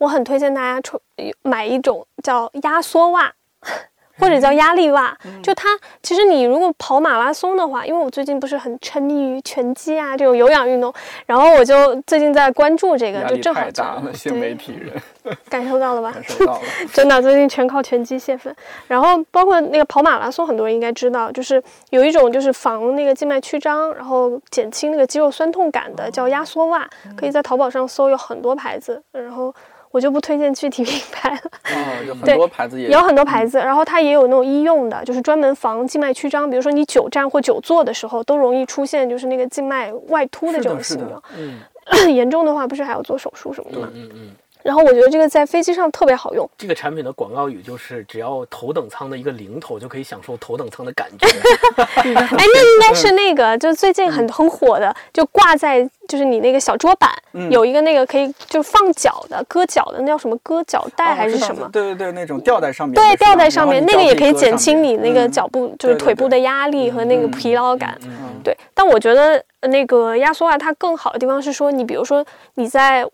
[0.03, 1.01] 我很推荐大家穿
[1.41, 3.33] 买一种叫压缩袜。
[4.19, 5.69] 或者叫压力袜，就它
[6.03, 10.93] 其实你如果跑马拉松的话，因为我最近不是很沉迷于拳击啊这种有氧运动，
[11.25, 16.11] 然后我就最近在关注这个，就正好太大了，新媒对体人感受到了吧？
[16.13, 16.61] 感受到了。
[16.93, 18.55] 真的，最近全靠拳击泄愤。
[18.87, 26.87] 然后包括那个跑马拉松，很多人应该知道，就是有一种就是防那个静脉曲张，然后减轻那个肌肉酸痛感的，叫压缩袜，
[27.17, 29.01] 可以在淘宝上搜，有很多牌子。
[29.11, 29.53] 然后
[29.93, 31.51] 我就不推荐具体品牌 了。
[31.61, 41.21] 啊，有很对多牌子也也有很多牌子，然后它也有那种医用的，就是专门防静脉曲张，比如说你久站或久坐的时候，都容易出现就是那个静脉外凸的这种形状。
[41.37, 41.59] 嗯
[42.15, 43.89] 严重的话，不是还要做手术什么的吗？
[43.93, 44.31] 嗯嗯，
[44.63, 46.49] 然后我觉得这个在飞机上特别好用。
[46.57, 51.27] 这个产品的广告语就是只要头等舱的一个零头就可以享受头等舱的感觉。
[51.77, 61.69] 哎，那应该是那个，就最近很很火的，就挂在就是你那个小桌板，嗯有一个那个可以就放脚的、搁脚的，那叫什么搁脚带还是什么？
[61.71, 65.43] 对对对，那种吊在上面对，吊在上面，那个也可以减轻你那个脚。
[65.43, 67.99] 脚部就是腿部的压力和那个疲劳感。
[68.05, 73.09] 嗯对，但我觉得呃那个压缩袜它更好的地方是说，你比如说你在车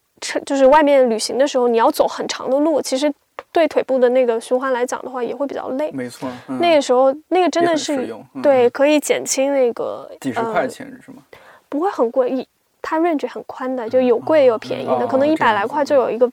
[0.45, 3.11] 就是外面旅行的时候，你要走很长的路，其实
[3.51, 5.91] 对腿部的那个循环来讲的话，也会比较累。
[5.91, 8.13] 没错，嗯那个时候，那个真的是
[8.43, 11.24] 对，可以减轻那个几十块呃钱是吗？
[11.70, 12.47] 不会很贵，一
[12.82, 16.32] 它 range 很宽的，就有贵也有便宜的，哦可能一百来块就有一个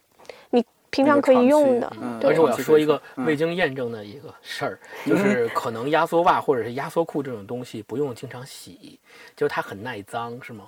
[0.51, 1.93] 你平常可以用的。
[2.01, 8.99] 嗯而且我要说一个嗯未经验证的一个事儿，就是可能压缩袜或者是压缩裤这种东西不用经常洗，
[9.37, 10.64] 就是它很耐脏，是吗？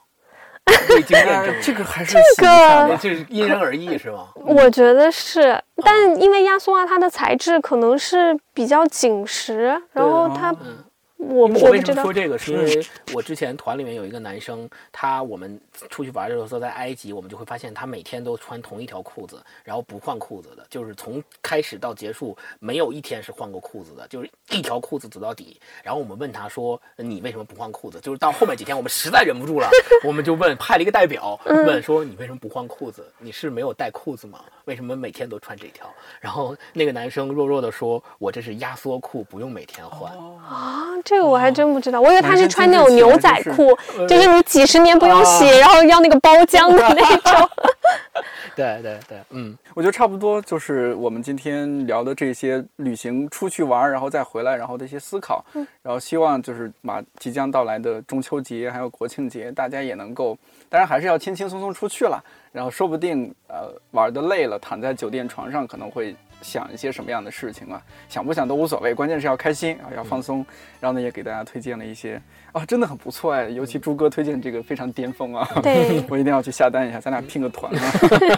[0.94, 4.28] 未经验证哎的，这个还是这个就是因人而异，是吗？
[4.44, 10.84] 我觉得是，但因为压缩袜它的材质可能是比较紧实，然后它嗯
[11.18, 15.60] 我我为什么说，这个，是因为我之前团里面有一个男生，他我们
[15.90, 25.60] 出去玩的时候在埃及，我们就会发现他每天都穿同一条裤子，然后不换裤子的，就是从开始到结束没有一天是换过裤子的，就是一条裤子走到底。
[25.82, 29.68] 然后我们问他说：“你为什么不换裤子？”就是到后面几天我们实在忍不住了，
[30.04, 33.04] 我们就问派了一个代表问说：“你为什么不换裤子？
[33.18, 34.44] 你是没有带裤子吗？
[34.68, 35.86] 为什么每天都穿这条？”
[36.20, 40.12] 然后那个男生弱弱的说：“我这是压缩裤，不用每天换。
[40.12, 47.50] 啊，这个我还真不知道，我以为他是穿那种牛仔裤，就是你几十年不用洗，然后要那个包浆的那 种。
[48.54, 49.56] 对对对，嗯。
[49.74, 60.36] 我觉得差不多就是我们今天聊的这些旅行出去玩儿，然后再回来，然后的一些思考，然后希望就是马即将到来的中秋节还有国庆节，大家也能够，
[60.68, 62.20] 当然还是要轻轻松松出去了，
[62.59, 70.44] 然后说不定呃玩的累了，躺在酒店床上可能会想一些什么样的事情啊，想不想都无所谓，关键是要开心啊，要放松。
[70.80, 77.92] 然后呢，也给大家推荐了一些啊，真的很不错哎，尤其朱哥推荐这个非常巅峰啊，对， 我一定要去下单一下，咱俩拼个团啊。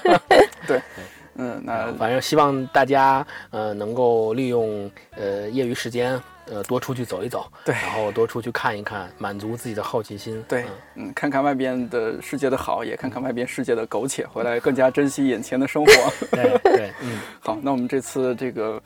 [0.69, 0.83] 对，
[1.37, 6.21] 嗯，那反正希望大家呃能够利用呃业余时间
[6.51, 10.43] 呃多出去走一走，对然后多出去看一看，满足自己的好奇心。
[10.49, 10.63] 对
[10.97, 15.93] 嗯，嗯，看看外边的世界的好，也看看外边世界的苟且，回来更加珍惜眼前的生活。
[16.33, 18.81] 对对，嗯， 好，那我们这次这个。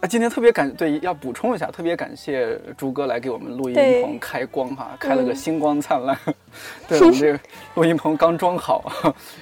[0.00, 6.16] 啊，今天特别感对，要补充一下，特别感谢朱哥来给我们录音棚开光哈，开了个嗯星光灿烂。
[6.86, 7.40] 对我们这个
[7.74, 8.84] 录音棚刚装好，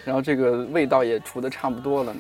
[0.02, 2.16] 然后这个味道也除的差不多了。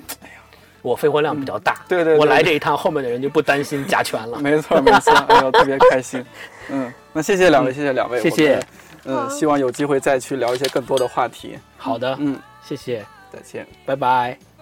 [0.86, 4.38] 我肺活量比较大，嗯对对对我来这一趟，后面的人就不担心甲醛了。
[4.38, 6.24] 没错没错，哎呦，特别开心。
[6.70, 8.60] 嗯，那谢谢两位，谢谢两位，谢谢。
[9.04, 11.58] 嗯，希望有机会再去聊一些更多的话题。
[11.76, 13.66] 好的，嗯，谢谢，再见。
[13.84, 14.55] 拜拜。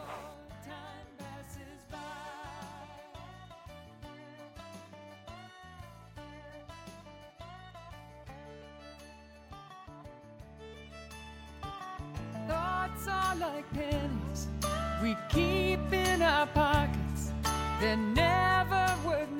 [16.44, 17.32] my pockets.
[17.80, 19.33] That never would